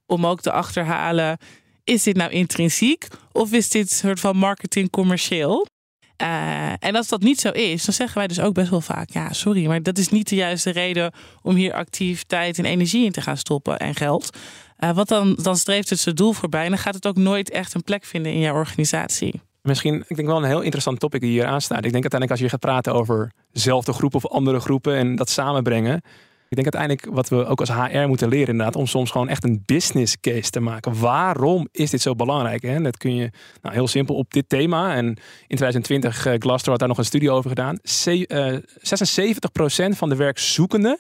om 0.06 0.26
ook 0.26 0.42
te 0.42 0.52
achterhalen: 0.52 1.38
is 1.84 2.04
dit 2.04 2.16
nou 2.16 2.32
intrinsiek 2.32 3.08
of 3.32 3.52
is 3.52 3.70
dit 3.70 3.92
een 3.92 3.98
soort 3.98 4.20
van 4.20 4.38
marketing 4.38 4.90
commercieel? 4.90 5.68
Eh, 6.18 6.74
en 6.80 6.96
als 6.96 7.08
dat 7.08 7.22
niet 7.22 7.40
zo 7.40 7.50
is, 7.50 7.86
dan 7.86 7.94
zeggen 7.94 8.18
wij 8.18 8.28
dus 8.28 8.40
ook 8.40 8.54
best 8.54 8.70
wel 8.70 8.82
vaak: 8.82 9.10
ja, 9.10 9.34
sorry, 9.34 9.66
maar 9.68 9.84
dat 9.84 9.98
is 9.98 10.10
niet 10.10 10.30
de 10.30 10.36
juiste 10.36 10.70
reden 10.70 11.12
om 11.42 11.56
hier 11.56 11.74
actief 11.74 12.24
tijd 12.24 12.58
en 12.58 12.66
energie 12.66 13.06
in 13.06 13.12
te 13.12 13.22
gaan 13.22 13.38
stoppen 13.38 13.80
en 13.80 13.96
geld. 13.96 14.38
Eh 14.78 14.92
want 14.92 15.08
dan, 15.08 15.38
dan 15.42 15.58
streeft 15.58 15.90
het 15.90 16.00
zijn 16.00 16.16
doel 16.16 16.34
voorbij 16.34 16.64
en 16.64 16.70
dan 16.70 16.80
gaat 16.80 16.96
het 16.96 17.08
ook 17.08 17.18
nooit 17.18 17.50
echt 17.50 17.74
een 17.74 17.84
plek 17.84 18.06
vinden 18.06 18.32
in 18.32 18.40
jouw 18.40 18.56
organisatie. 18.56 19.42
Misschien, 19.62 20.04
ik 20.08 20.16
denk 20.16 20.28
wel 20.28 20.38
een 20.38 20.44
heel 20.44 20.62
interessant 20.62 21.00
topic 21.00 21.22
die 21.22 21.30
hier 21.30 21.46
aanstaat. 21.46 21.86
Ik 21.86 21.92
denk 21.92 21.94
uiteindelijk 21.94 22.32
als 22.32 22.40
je 22.40 22.50
gaat 22.50 22.60
praten 22.60 22.94
over 22.94 23.32
zelfde 23.52 23.94
groepen 23.94 24.24
of 24.24 24.32
andere 24.32 24.60
groepen 24.60 24.96
en 24.96 25.16
dat 25.16 25.30
samenbrengen. 25.30 26.02
Ik 26.50 26.56
denk 26.62 26.74
uiteindelijk 26.76 27.16
wat 27.16 27.30
we 27.30 27.46
ook 27.46 27.60
als 27.60 27.72
HR 27.72 28.08
moeten 28.08 28.30
leren 28.30 28.48
inderdaad, 28.48 28.76
om 28.76 28.86
soms 28.88 29.12
gewoon 29.12 29.30
echt 29.30 29.44
een 29.44 29.64
business 29.66 30.20
case 30.20 30.50
te 30.50 30.60
maken. 30.60 31.00
Waarom 31.00 31.68
is 31.72 31.90
dit 31.90 32.02
zo 32.02 32.16
belangrijk? 32.16 32.62
Hè? 32.62 32.82
Dat 32.82 32.98
kun 32.98 33.16
je 33.16 33.30
nou, 33.62 33.76
heel 33.76 33.88
simpel 33.88 34.16
op 34.16 34.34
dit 34.34 34.50
thema. 34.50 34.96
En 34.96 35.06
in 35.48 35.56
2020, 35.58 36.26
eh, 36.26 36.34
Glassdoor 36.40 36.70
had 36.72 36.80
daar 36.80 36.88
nog 36.88 36.98
een 36.98 37.06
studie 37.06 37.32
over 37.32 37.50
gedaan. 37.50 37.80
Ze- 37.84 38.28
eh, 38.28 38.58
76% 38.82 39.98
van 39.98 40.10
de 40.10 40.16
werkzoekenden 40.16 41.00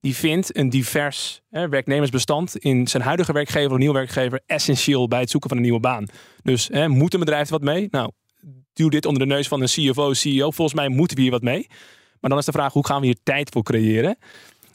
die 0.00 0.14
vindt 0.14 0.56
een 0.56 0.70
divers 0.70 1.40
hè, 1.50 1.68
werknemersbestand 1.68 2.56
in 2.56 2.86
zijn 2.88 3.02
huidige 3.02 3.32
werkgever 3.32 3.70
of 3.72 3.78
nieuwe 3.78 3.94
werkgever 3.94 4.40
essentieel 4.46 5.08
bij 5.08 5.20
het 5.20 5.30
zoeken 5.30 5.48
van 5.48 5.58
een 5.58 5.64
nieuwe 5.64 5.80
baan. 5.80 6.06
Dus 6.42 6.68
hè, 6.72 6.88
moet 6.88 7.14
een 7.14 7.20
bedrijf 7.20 7.48
wat 7.48 7.62
mee? 7.62 7.88
Nou, 7.90 8.10
duw 8.72 8.88
dit 8.88 9.06
onder 9.06 9.28
de 9.28 9.34
neus 9.34 9.48
van 9.48 9.60
een 9.60 9.66
CFO, 9.68 10.12
CEO. 10.12 10.50
Volgens 10.50 10.76
mij 10.76 10.88
moeten 10.88 11.16
we 11.16 11.22
hier 11.22 11.30
wat 11.30 11.42
mee. 11.42 11.66
Maar 12.20 12.30
dan 12.30 12.38
is 12.38 12.44
de 12.46 12.52
vraag, 12.52 12.72
hoe 12.72 12.86
gaan 12.86 13.00
we 13.00 13.06
hier 13.06 13.16
tijd 13.22 13.50
voor 13.50 13.62
creëren? 13.62 14.18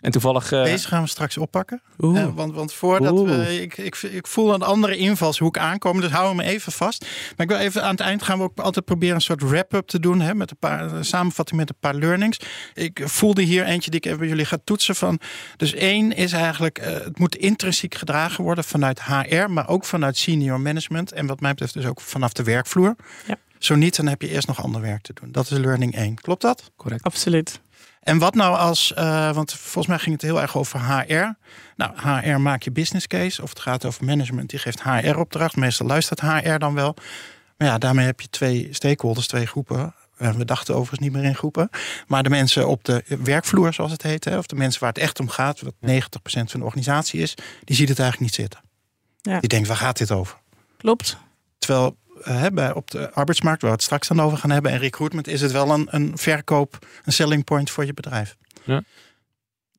En 0.02 0.12
toevallig... 0.12 0.52
Uh... 0.52 0.64
Deze 0.64 0.88
gaan 0.88 1.02
we 1.02 1.10
straks 1.10 1.38
oppakken. 1.38 1.82
Uh, 2.00 2.28
want, 2.34 2.54
want 2.54 2.74
voordat 2.74 3.22
we... 3.22 3.62
Ik, 3.62 3.78
ik, 3.78 3.96
ik 3.96 4.28
voel 4.28 4.54
een 4.54 4.62
andere 4.62 4.98
invalshoek 4.98 5.58
aankomen. 5.58 6.02
Dus 6.02 6.12
hou 6.12 6.36
me 6.36 6.44
even 6.44 6.72
vast. 6.72 7.06
Maar 7.38 7.46
ik 7.46 7.52
wil 7.52 7.62
even 7.62 7.84
aan 7.84 7.92
het 7.92 8.00
eind 8.00 8.24
gaan 8.24 8.38
we 8.38 8.44
ook 8.44 8.60
altijd 8.60 8.86
proberen 8.86 9.16
een 9.16 9.22
soort 9.22 9.42
wrap-up 9.42 9.88
te 9.88 10.00
doen. 10.00 10.22
Hè, 10.22 10.36
met 10.36 10.52
een 10.52 10.58
paar 10.58 10.94
een 10.94 11.06
samenvatting 11.06 11.60
met 11.60 11.70
een 11.70 11.76
paar 11.80 11.96
learnings. 11.96 12.40
Ik 12.74 13.02
voelde 13.04 13.42
hier 13.42 13.66
eentje 13.66 13.90
die 13.90 14.00
ik 14.00 14.06
even 14.06 14.20
bij 14.20 14.28
jullie 14.28 14.46
ga 14.46 14.58
toetsen 14.64 14.96
van. 14.96 15.20
Dus 15.58 15.74
één 15.74 16.16
is 16.16 16.32
eigenlijk... 16.32 16.80
Uh, 16.80 16.86
het 16.86 17.20
moet 17.20 17.36
intrinsiek 17.36 17.96
gedragen 17.96 18.44
worden 18.44 18.64
vanuit 18.64 19.02
HR. 19.04 19.50
Maar 19.50 19.68
ook 19.68 19.86
vanuit 19.86 20.18
senior 20.18 20.60
management. 20.60 21.12
En 21.12 21.26
wat 21.26 21.40
mij 21.40 21.52
betreft 21.52 21.74
dus 21.74 21.86
ook 21.86 22.02
vanaf 22.02 22.34
de 22.34 22.44
werkvloer. 22.44 22.96
Ja. 23.28 23.38
Zo 23.58 23.76
niet, 23.76 23.96
dan 23.96 24.08
heb 24.08 24.22
je 24.22 24.30
eerst 24.30 24.48
nog 24.48 24.64
ander 24.64 24.82
werk 24.82 25.02
te 25.02 25.14
doen. 25.14 25.32
Dat 25.32 25.52
is 25.52 25.58
learning 25.58 25.96
1. 25.96 26.16
Klopt 26.16 26.42
dat? 26.42 26.72
Correct. 26.76 27.04
Absoluut. 27.04 27.62
En 28.02 28.18
wat 28.18 28.36
nou 28.36 28.58
als, 28.58 28.94
uh, 28.98 29.34
want 29.34 29.54
volgens 29.54 29.88
mij 29.88 30.00
ging 30.00 30.16
het 30.16 30.22
heel 30.22 30.42
erg 30.42 30.58
over 30.58 30.80
HR. 30.80 31.34
Nou, 31.76 31.92
HR 31.96 32.40
maak 32.40 32.64
je 32.64 32.72
business 32.72 33.08
case. 33.08 33.42
Of 33.42 33.50
het 33.50 33.60
gaat 33.60 33.86
over 33.86 34.06
management, 34.06 34.50
die 34.50 34.60
geeft 34.60 34.84
HR 34.84 35.18
opdracht. 35.18 35.56
Meestal 35.56 35.88
luistert 35.88 36.22
HR 36.22 36.58
dan 36.58 36.74
wel. 36.74 36.96
Maar 37.58 37.68
ja, 37.68 37.78
daarmee 37.78 38.06
heb 38.06 38.22
je 38.22 38.30
twee 38.30 38.68
stakeholders, 38.72 39.28
twee 39.28 39.46
groepen. 39.46 39.94
We 40.18 40.46
dachten 40.46 40.74
overigens 40.76 41.00
niet 41.00 41.12
meer 41.12 41.24
in 41.24 41.36
groepen. 41.36 41.70
Maar 42.08 42.24
de 42.24 42.30
mensen 42.30 42.68
op 42.68 42.84
de 42.84 43.04
werkvloer, 43.24 43.74
zoals 43.74 43.92
het 43.92 44.04
heet. 44.04 44.38
Of 44.38 44.46
de 44.46 44.56
mensen 44.56 44.80
waar 44.82 44.90
het 44.90 45.02
echt 45.02 45.20
om 45.20 45.30
gaat. 45.30 45.62
Wat 45.62 45.74
90% 45.74 45.80
van 46.24 46.60
de 46.60 46.66
organisatie 46.66 47.22
is. 47.22 47.36
Die 47.64 47.76
ziet 47.76 47.90
het 47.90 48.00
eigenlijk 48.00 48.32
niet 48.32 48.40
zitten. 48.40 48.60
Ja. 49.22 49.40
Die 49.40 49.50
denkt, 49.50 49.68
waar 49.68 49.78
gaat 49.78 49.98
dit 49.98 50.12
over? 50.12 50.38
Klopt. 50.78 51.18
Terwijl 51.58 51.98
hebben 52.24 52.76
op 52.76 52.92
de 52.92 53.12
arbeidsmarkt, 53.12 53.62
waar 53.62 53.72
we 53.72 53.76
het 53.76 53.86
straks 53.86 54.08
dan 54.08 54.22
over 54.22 54.38
gaan 54.38 54.50
hebben, 54.50 54.72
en 54.72 54.78
recruitment, 54.78 55.28
is 55.28 55.42
het 55.42 55.52
wel 55.52 55.70
een, 55.70 55.88
een 55.90 56.18
verkoop, 56.18 56.88
een 57.04 57.14
selling 57.14 57.44
point 57.44 57.70
voor 57.70 57.86
je 57.86 57.94
bedrijf. 57.94 58.36
Ja. 58.64 58.84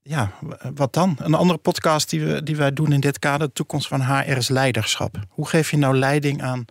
Ja, 0.04 0.30
wat 0.75 0.92
dan? 0.92 1.16
Een 1.18 1.34
andere 1.34 1.58
podcast 1.58 2.11
die, 2.11 2.25
we, 2.25 2.42
die 2.42 2.56
wij 2.56 2.72
doen 2.72 2.92
in 2.92 3.00
dit 3.00 3.18
kader, 3.18 3.46
de 3.46 3.52
toekomst 3.52 3.88
van 3.88 4.02
HR 4.02 4.37
is 4.37 4.49
leiderschap. 4.49 5.16
Hoe 5.28 5.49
geef 5.49 5.70
je 5.70 5.76
nou 5.76 5.96
leiding 5.96 6.42
aan 6.42 6.64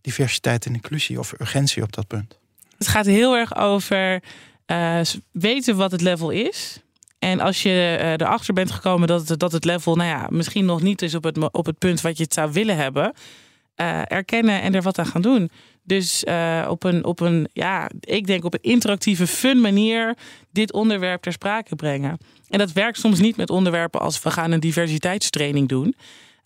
diversiteit 0.00 0.66
en 0.66 0.74
inclusie 0.74 1.18
of 1.18 1.32
urgentie 1.40 1.82
op 1.82 1.92
dat 1.92 2.06
punt? 2.06 2.38
Het 2.78 2.88
gaat 2.88 3.06
heel 3.06 3.34
erg 3.34 3.56
over 3.56 4.22
uh, 4.66 5.00
weten 5.32 5.76
wat 5.76 5.90
het 5.90 6.00
level 6.00 6.30
is. 6.30 6.80
En 7.18 7.40
als 7.40 7.62
je 7.62 7.98
uh, 8.00 8.12
erachter 8.12 8.54
bent 8.54 8.70
gekomen 8.70 9.08
dat 9.08 9.28
het, 9.28 9.38
dat 9.38 9.52
het 9.52 9.64
level, 9.64 9.96
nou 9.96 10.08
ja, 10.08 10.26
misschien 10.30 10.64
nog 10.64 10.82
niet 10.82 11.02
is 11.02 11.14
op 11.14 11.24
het, 11.24 11.52
op 11.52 11.66
het 11.66 11.78
punt 11.78 12.00
wat 12.00 12.16
je 12.16 12.22
het 12.22 12.34
zou 12.34 12.52
willen 12.52 12.76
hebben, 12.76 13.12
uh, 13.76 14.00
erkennen 14.04 14.62
en 14.62 14.74
er 14.74 14.82
wat 14.82 14.98
aan 14.98 15.06
gaan 15.06 15.22
doen. 15.22 15.50
Dus 15.82 16.24
uh, 16.28 16.66
op, 16.68 16.84
een, 16.84 17.04
op 17.04 17.20
een, 17.20 17.48
ja, 17.52 17.90
ik 18.00 18.26
denk 18.26 18.44
op 18.44 18.54
een 18.54 18.62
interactieve, 18.62 19.26
fun 19.26 19.60
manier 19.60 20.16
dit 20.50 20.72
onderwerp 20.72 21.22
ter 21.22 21.32
sprake 21.32 21.74
brengen. 21.74 22.18
En 22.48 22.58
dat 22.58 22.72
werkt 22.72 22.98
soms 22.98 23.20
niet 23.20 23.36
met 23.36 23.50
onderwerpen 23.50 24.00
als 24.00 24.22
we 24.22 24.30
gaan 24.30 24.52
een 24.52 24.60
diversiteitstraining 24.60 25.68
doen. 25.68 25.94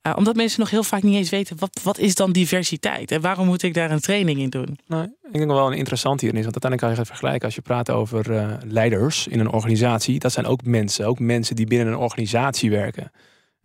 Uh, 0.02 0.12
omdat 0.16 0.36
mensen 0.36 0.60
nog 0.60 0.70
heel 0.70 0.82
vaak 0.82 1.02
niet 1.02 1.14
eens 1.14 1.30
weten, 1.30 1.58
wat, 1.58 1.80
wat 1.82 1.98
is 1.98 2.14
dan 2.14 2.32
diversiteit? 2.32 3.10
En 3.10 3.20
waarom 3.20 3.46
moet 3.46 3.62
ik 3.62 3.74
daar 3.74 3.90
een 3.90 4.00
training 4.00 4.38
in 4.38 4.50
doen? 4.50 4.78
Nou, 4.86 5.04
ik 5.04 5.32
denk 5.32 5.50
wel 5.50 5.66
een 5.66 5.78
interessant 5.78 6.20
hierin 6.20 6.38
is, 6.38 6.44
want 6.44 6.64
uiteindelijk 6.64 6.80
kan 6.80 6.90
je 6.90 6.96
het 6.96 7.06
vergelijken 7.06 7.44
als 7.44 7.54
je 7.54 7.60
praat 7.60 7.90
over 7.90 8.58
leiders 8.66 9.26
in 9.26 9.40
een 9.40 9.50
organisatie. 9.50 10.18
Dat 10.18 10.32
zijn 10.32 10.46
ook 10.46 10.64
mensen, 10.64 11.06
ook 11.06 11.18
mensen 11.18 11.56
die 11.56 11.66
binnen 11.66 11.86
een 11.86 11.98
organisatie 11.98 12.70
werken. 12.70 13.10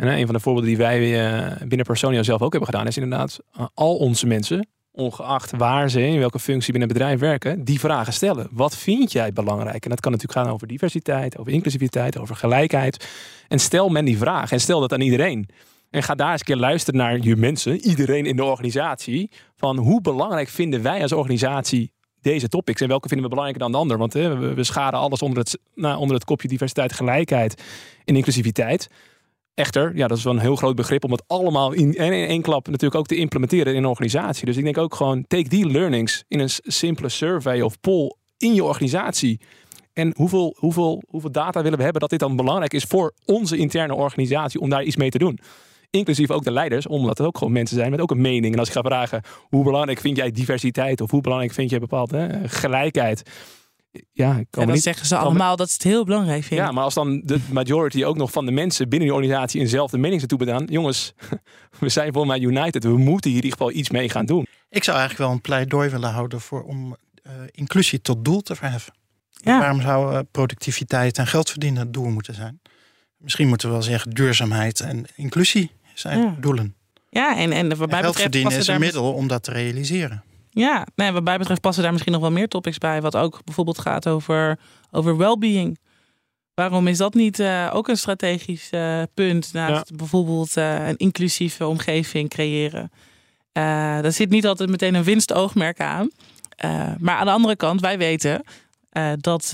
En 0.04 0.18
een 0.18 0.26
van 0.26 0.36
de 0.36 0.42
voorbeelden 0.42 0.70
die 0.70 0.80
wij 0.80 1.00
uh, 1.00 1.68
binnen 1.68 1.86
Personio 1.86 2.24
zelf 2.24 2.42
ook 2.42 2.52
hebben 2.52 2.70
gedaan, 2.70 2.88
is 2.88 2.98
inderdaad 2.98 3.40
uh, 3.58 3.66
al 3.74 3.96
onze 3.96 4.28
mensen, 4.28 4.68
ongeacht 4.92 5.52
waar 5.58 5.90
ze 5.90 6.08
in 6.08 6.20
welke 6.20 6.40
functie 6.40 6.72
binnen 6.72 6.90
het 6.90 6.98
bedrijf 6.98 7.20
werken, 7.20 7.64
die 7.64 7.80
vragen 7.80 8.14
stellen. 8.14 8.48
Wat 8.52 8.78
vind 8.78 9.12
jij 9.12 9.34
belangrijk? 9.34 9.84
En 9.84 9.90
dat 9.90 10.00
kan 10.00 10.12
natuurlijk 10.12 10.40
gaan 10.40 10.54
over 10.54 10.68
diversiteit, 10.68 11.38
over 11.38 11.52
inclusiviteit, 11.52 12.18
over 12.18 12.36
gelijkheid. 12.36 13.08
En 13.48 13.60
stel 13.60 13.90
men 13.90 14.06
die 14.06 14.18
vraag 14.18 14.52
en 14.52 14.60
stel 14.60 14.80
dat 14.80 14.94
aan 14.94 15.02
iedereen. 15.02 15.50
En 15.90 16.04
ga 16.04 16.16
daar 16.16 16.32
eens 16.32 16.40
een 16.40 16.46
keer 16.46 16.56
luisteren 16.56 17.00
naar 17.00 17.20
je 17.20 17.36
mensen, 17.36 17.80
iedereen 17.80 18.26
in 18.26 18.36
de 18.36 18.44
organisatie. 18.44 19.32
Van 19.56 19.78
hoe 19.78 20.02
belangrijk 20.02 20.50
vinden 20.50 20.82
wij 20.82 21.02
als 21.02 21.12
organisatie 21.12 21.92
deze 22.22 22.48
topics 22.48 22.82
en 22.82 22.88
welke 22.88 23.08
vinden 23.08 23.30
we 23.30 23.36
belangrijker 23.36 23.64
dan 23.64 23.72
de 23.72 23.78
ander? 23.78 23.98
Want 23.98 24.14
hè, 24.14 24.38
we, 24.38 24.54
we 24.54 24.64
scharen 24.64 25.00
alles 25.00 25.22
onder 25.22 25.38
het, 25.38 25.60
nou, 25.76 25.98
onder 25.98 26.16
het 26.16 26.26
kopje 26.26 26.48
diversiteit, 26.48 26.94
gelijkheid 26.94 27.64
en 28.06 28.16
inclusiviteit. 28.16 28.90
Echter, 29.54 29.96
ja, 29.96 30.08
dat 30.08 30.18
is 30.18 30.24
wel 30.24 30.34
een 30.34 30.40
heel 30.40 30.56
groot 30.56 30.76
begrip 30.76 31.04
om 31.04 31.12
het 31.12 31.24
allemaal 31.28 31.72
in, 31.72 31.96
één 31.96 32.42
klap 32.42 32.68
natuurlijk 32.68 32.96
ook 32.96 33.06
te 33.06 33.16
implementeren 33.16 33.74
in 33.74 33.84
een 33.84 33.90
organisatie. 33.90 34.46
Dus 34.46 34.58
ik 34.58 34.64
denk 34.64 34.78
ook 34.78 34.96
gewoon, 34.96 35.26
take 35.28 35.50
die 35.50 35.68
learnings 35.68 36.24
in 36.28 36.40
een 36.40 36.50
simpele 36.64 37.10
survey 37.10 37.62
of 37.62 37.80
poll 37.80 38.16
in 38.38 38.54
je 38.54 38.64
organisatie. 38.64 39.40
En 39.94 40.14
hoeveel, 40.16 40.56
hoeveel, 40.60 41.04
hoeveel 41.08 41.32
data 41.32 41.62
willen 41.62 41.78
we 41.78 41.84
hebben 41.84 42.02
dat 42.02 42.10
dit 42.10 42.20
dan 42.20 42.36
belangrijk 42.36 42.74
is 42.74 42.84
voor 42.84 43.14
onze 43.26 43.58
interne 43.58 43.96
organisatie 43.96 44.60
om 44.60 44.70
daar 44.70 44.84
iets 44.84 44.96
mee 44.96 45.10
te 45.10 45.18
doen? 45.18 45.40
Inclusief 45.90 46.32
ook 46.32 46.44
de 46.44 46.52
leiders, 46.52 46.88
omdat 46.88 47.18
het 47.18 47.28
ook 47.28 47.38
gewoon 47.38 47.54
mensen 47.54 47.78
zijn 47.78 47.92
met 47.92 48.02
ook 48.02 48.12
een 48.12 48.22
mening. 48.22 48.54
En 48.54 48.60
als 48.60 48.68
ik 48.68 48.74
ga 48.74 48.82
vragen, 48.82 49.22
hoe 49.50 49.64
belangrijk 49.64 50.00
vind 50.00 50.18
jij 50.18 50.32
diversiteit 50.32 51.02
of 51.02 51.12
hoe 51.12 51.22
belangrijk 51.22 51.54
vind 51.54 51.70
jij 51.70 51.80
bepaalde 51.80 52.42
gelijkheid? 52.46 53.24
Ja, 54.12 54.38
en 54.38 54.48
dan 54.50 54.68
niet, 54.68 54.84
zeggen 54.84 55.06
ze 55.06 55.18
allemaal 55.18 55.56
dat 55.56 55.68
ze 55.68 55.74
het 55.74 55.84
heel 55.84 56.06
belangrijk 56.06 56.44
vinden. 56.44 56.66
Ja, 56.66 56.72
maar 56.72 56.84
als 56.84 56.94
dan 56.94 57.22
de 57.24 57.40
majority 57.52 58.04
ook 58.04 58.18
nog 58.18 58.32
van 58.32 58.46
de 58.46 58.52
mensen 58.52 58.90
binnen 58.90 59.08
die 59.08 59.18
organisatie 59.18 59.62
eenzelfde 59.62 59.98
mening 59.98 60.22
toe 60.22 60.38
bedaan, 60.38 60.66
jongens, 60.70 61.14
we 61.80 61.90
zijn 61.90 62.14
voor 62.14 62.28
mij 62.28 62.40
united. 62.40 62.84
We 62.84 62.98
moeten 62.98 63.30
hier 63.32 63.40
in 63.40 63.46
ieder 63.46 63.52
geval 63.52 63.72
iets 63.72 63.90
mee 63.90 64.10
gaan 64.10 64.26
doen. 64.26 64.48
Ik 64.70 64.84
zou 64.84 64.98
eigenlijk 64.98 65.28
wel 65.28 65.38
een 65.38 65.42
pleidooi 65.42 65.90
willen 65.90 66.10
houden 66.10 66.42
voor 66.42 66.64
om 66.64 66.96
uh, 67.24 67.32
inclusie 67.52 68.02
tot 68.02 68.26
doel 68.26 68.42
te 68.42 68.56
verheffen. 68.56 68.94
Ja. 69.32 69.60
Waarom 69.60 69.82
zou 69.82 70.14
uh, 70.14 70.20
productiviteit 70.32 71.18
en 71.18 71.28
geld 71.28 71.50
verdienen 71.50 71.82
het 71.82 71.94
doel 71.94 72.10
moeten 72.10 72.34
zijn? 72.34 72.62
Misschien 73.18 73.48
moeten 73.48 73.68
we 73.68 73.74
wel 73.74 73.84
zeggen 73.84 74.12
duurzaamheid 74.12 74.80
en 74.80 75.06
inclusie 75.16 75.72
zijn 75.94 76.20
ja. 76.20 76.36
doelen. 76.40 76.76
Ja, 77.10 77.38
en, 77.38 77.52
en, 77.52 77.78
wat 77.78 77.90
en 77.90 77.98
geld 77.98 78.20
verdienen 78.20 78.58
is 78.58 78.68
een 78.68 78.80
middel 78.80 79.14
om 79.14 79.28
dat 79.28 79.44
te 79.44 79.52
realiseren. 79.52 80.24
Ja, 80.54 80.88
nee, 80.96 81.12
wat 81.12 81.24
mij 81.24 81.38
betreft 81.38 81.62
passen 81.62 81.84
daar 81.84 81.92
misschien 81.92 82.14
nog 82.14 82.22
wel 82.22 82.32
meer 82.32 82.48
topics 82.48 82.78
bij. 82.78 83.02
Wat 83.02 83.16
ook 83.16 83.44
bijvoorbeeld 83.44 83.80
gaat 83.80 84.08
over, 84.08 84.60
over 84.92 85.18
well-being. 85.18 85.80
Waarom 86.54 86.88
is 86.88 86.98
dat 86.98 87.14
niet 87.14 87.40
uh, 87.40 87.70
ook 87.74 87.88
een 87.88 87.98
strategisch 87.98 88.70
uh, 88.72 89.02
punt? 89.14 89.54
Naast 89.54 89.90
ja. 89.90 89.96
bijvoorbeeld 89.96 90.58
uh, 90.58 90.88
een 90.88 90.98
inclusieve 90.98 91.68
omgeving 91.68 92.30
creëren. 92.30 92.92
daar 93.52 94.12
zit 94.12 94.30
niet 94.30 94.48
altijd 94.48 94.70
meteen 94.70 94.96
een 94.96 95.04
winstoogmerk 95.04 95.80
aan. 95.80 96.10
maar 97.00 97.16
aan 97.16 97.26
de 97.26 97.32
andere 97.32 97.56
kant, 97.56 97.82
wij 97.82 97.98
weten 97.98 98.44
dat 99.18 99.54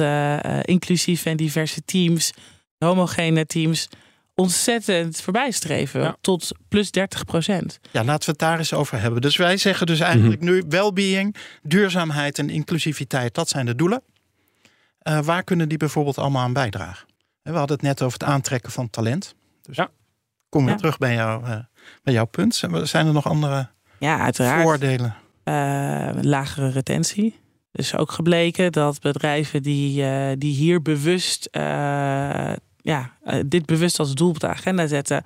inclusieve 0.61 1.29
en 1.29 1.37
diverse 1.37 1.81
teams, 1.85 2.33
homogene 2.77 3.45
teams, 3.45 3.87
ontzettend 4.39 5.21
voorbijstreven 5.21 6.01
ja. 6.01 6.15
tot 6.21 6.51
plus 6.67 6.91
30 6.91 7.25
procent. 7.25 7.79
Ja, 7.91 8.03
laten 8.03 8.25
we 8.25 8.31
het 8.31 8.39
daar 8.39 8.57
eens 8.57 8.73
over 8.73 9.01
hebben. 9.01 9.21
Dus 9.21 9.37
wij 9.37 9.57
zeggen 9.57 9.87
dus 9.87 9.99
eigenlijk 9.99 10.41
mm 10.41 10.47
-hmm. 10.47 10.55
nu 10.55 10.63
well-being, 10.69 11.35
duurzaamheid 11.61 12.39
en 12.39 12.49
inclusiviteit, 12.49 13.33
dat 13.33 13.49
zijn 13.49 13.65
de 13.65 13.75
doelen. 13.75 14.01
Uh, 15.03 15.19
waar 15.19 15.43
kunnen 15.43 15.69
die 15.69 15.77
bijvoorbeeld 15.77 16.17
allemaal 16.17 16.43
aan 16.43 16.53
bijdragen? 16.53 17.07
We 17.41 17.51
hadden 17.51 17.75
het 17.75 17.85
net 17.85 18.01
over 18.01 18.19
het 18.19 18.27
aantrekken 18.27 18.71
van 18.71 18.89
talent. 18.89 19.35
Dus 19.61 19.75
ja. 19.75 19.89
kom 20.49 20.63
weer 20.63 20.73
ja. 20.73 20.79
terug 20.79 20.97
bij, 20.97 21.13
jou, 21.13 21.43
uh, 21.43 21.57
bij 22.03 22.13
jouw 22.13 22.25
punt. 22.25 22.55
Zijn 22.83 23.07
er 23.07 23.13
nog 23.13 23.27
andere 23.27 23.69
ja, 23.99 24.19
uiteraard. 24.19 24.61
voordelen? 24.61 25.15
Uh, 25.43 26.09
lagere 26.21 26.69
retentie. 26.69 27.39
Dus 27.71 27.95
ook 27.95 28.11
gebleken 28.11 28.71
dat 28.71 28.99
bedrijven 29.01 29.63
die, 29.63 30.03
die 30.37 30.53
hier 30.53 30.81
bewust 30.81 31.49
ja, 32.81 33.13
uh, 33.25 33.33
dit 33.45 33.65
bewust 33.65 33.99
als 33.99 34.13
doel 34.13 34.29
op 34.29 34.39
de 34.39 34.47
agenda 34.47 34.87
zetten, 34.87 35.23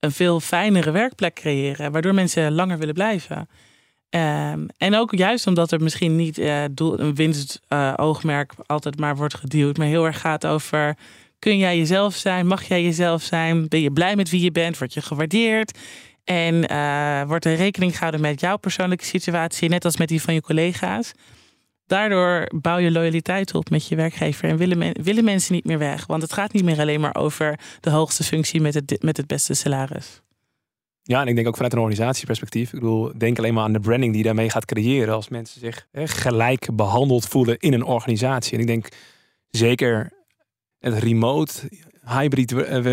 een 0.00 0.12
veel 0.12 0.40
fijnere 0.40 0.90
werkplek 0.90 1.34
creëren, 1.34 1.92
waardoor 1.92 2.14
mensen 2.14 2.52
langer 2.52 2.78
willen 2.78 2.94
blijven. 2.94 3.48
Um, 4.10 4.66
en 4.78 4.94
ook 4.96 5.14
juist 5.14 5.46
omdat 5.46 5.72
er 5.72 5.82
misschien 5.82 6.16
niet 6.16 6.38
uh, 6.38 6.64
doel, 6.70 7.00
een 7.00 7.14
winstoogmerk 7.14 8.52
uh, 8.52 8.58
altijd 8.66 8.98
maar 8.98 9.16
wordt 9.16 9.34
geduwd, 9.34 9.76
maar 9.76 9.86
heel 9.86 10.04
erg 10.06 10.20
gaat 10.20 10.46
over: 10.46 10.96
kun 11.38 11.58
jij 11.58 11.78
jezelf 11.78 12.14
zijn? 12.14 12.46
Mag 12.46 12.62
jij 12.62 12.82
jezelf 12.82 13.22
zijn? 13.22 13.68
Ben 13.68 13.80
je 13.80 13.90
blij 13.90 14.16
met 14.16 14.30
wie 14.30 14.42
je 14.42 14.52
bent? 14.52 14.78
Word 14.78 14.94
je 14.94 15.02
gewaardeerd? 15.02 15.78
En 16.24 16.54
wordt 17.26 17.44
er 17.44 17.54
rekening 17.54 17.92
gehouden 17.92 18.20
met 18.20 18.40
jouw 18.40 18.56
persoonlijke 18.56 19.04
situatie, 19.04 19.68
net 19.68 19.84
als 19.84 19.96
met 19.96 20.08
die 20.08 20.22
van 20.22 20.34
je 20.34 20.40
collega's? 20.40 21.12
Daardoor 21.86 22.50
bouw 22.60 22.78
je 22.78 22.90
loyaliteit 22.90 23.54
op 23.54 23.70
met 23.70 23.88
je 23.88 23.96
werkgever 23.96 24.48
en 24.48 24.56
willen, 24.56 25.02
willen 25.02 25.24
mensen 25.24 25.54
niet 25.54 25.64
meer 25.64 25.78
weg. 25.78 26.06
Want 26.06 26.22
het 26.22 26.32
gaat 26.32 26.52
niet 26.52 26.64
meer 26.64 26.80
alleen 26.80 27.00
maar 27.00 27.14
over 27.14 27.58
de 27.80 27.90
hoogste 27.90 28.24
functie 28.24 28.60
met 28.60 28.74
het, 28.74 29.02
met 29.02 29.16
het 29.16 29.26
beste 29.26 29.54
salaris. 29.54 30.22
Ja, 31.02 31.20
en 31.20 31.28
ik 31.28 31.34
denk 31.34 31.46
ook 31.46 31.54
vanuit 31.54 31.72
een 31.72 31.78
organisatieperspectief. 31.78 32.72
Ik 32.72 32.80
bedoel, 32.80 33.12
denk 33.16 33.38
alleen 33.38 33.54
maar 33.54 33.64
aan 33.64 33.72
de 33.72 33.80
branding 33.80 34.10
die 34.12 34.20
je 34.20 34.26
daarmee 34.26 34.50
gaat 34.50 34.64
creëren. 34.64 35.14
Als 35.14 35.28
mensen 35.28 35.60
zich 35.60 35.86
hè, 35.92 36.06
gelijk 36.06 36.68
behandeld 36.72 37.28
voelen 37.28 37.58
in 37.58 37.72
een 37.72 37.84
organisatie. 37.84 38.54
En 38.54 38.60
ik 38.60 38.66
denk 38.66 38.88
zeker 39.50 40.12
het 40.78 40.98
remote, 40.98 41.52
hybrid 42.04 42.50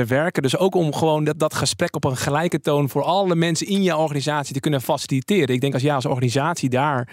werken. 0.08 0.42
Dus 0.42 0.58
ook 0.58 0.76
om 0.76 0.94
gewoon 0.94 1.24
dat, 1.24 1.40
dat 1.40 1.54
gesprek 1.54 1.96
op 1.96 2.04
een 2.04 2.18
gelijke 2.18 2.60
toon 2.60 2.90
voor 2.90 3.04
alle 3.04 3.36
mensen 3.36 3.68
in 3.68 3.84
je 3.84 3.98
organisatie 3.98 4.54
te 4.54 4.60
kunnen 4.60 4.82
faciliteren. 4.82 5.56
Ik 5.56 5.62
denk 5.62 5.74
als 5.74 5.84
jij 5.84 5.96
als 5.96 6.06
organisatie 6.06 6.70
daar 6.70 7.10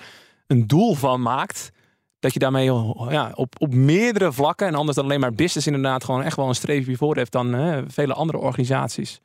een 0.49 0.67
doel 0.67 0.95
van 0.95 1.23
maakt, 1.23 1.71
dat 2.19 2.33
je 2.33 2.39
daarmee 2.39 2.73
ja, 3.09 3.33
op, 3.35 3.55
op 3.59 3.75
meerdere 3.75 4.33
vlakken, 4.33 4.67
en 4.67 4.75
anders 4.75 4.97
dan 4.97 5.05
alleen 5.05 5.21
maar 5.21 5.35
business 5.35 5.67
inderdaad, 5.67 6.05
gewoon 6.05 6.23
echt 6.23 6.37
wel 6.37 6.49
een 6.49 6.55
streepje 6.55 6.97
voor 6.97 7.17
heeft 7.17 7.33
dan 7.33 7.53
hè, 7.53 7.83
vele 7.91 8.15
andere 8.15 8.39
organisaties. 8.39 9.21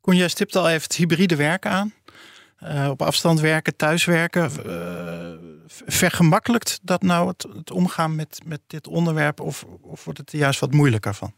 Koen, 0.00 0.16
jij 0.16 0.28
stipt 0.28 0.56
al 0.56 0.68
even 0.68 0.82
het 0.82 0.94
hybride 0.94 1.36
werken 1.36 1.70
aan. 1.70 1.92
Uh, 2.62 2.88
op 2.90 3.02
afstand 3.02 3.40
werken, 3.40 3.76
thuiswerken. 3.76 4.50
Uh, 4.66 5.30
vergemakkelijkt 5.86 6.80
dat 6.82 7.02
nou 7.02 7.28
het, 7.28 7.46
het, 7.54 7.70
omgaan 7.70 8.14
met, 8.14 8.40
met 8.44 8.60
dit 8.66 8.86
onderwerp? 8.86 9.40
Of, 9.40 9.66
of 9.80 10.04
wordt 10.04 10.18
het 10.18 10.32
er 10.32 10.38
juist 10.38 10.60
wat 10.60 10.72
moeilijker 10.72 11.14
van? 11.14 11.32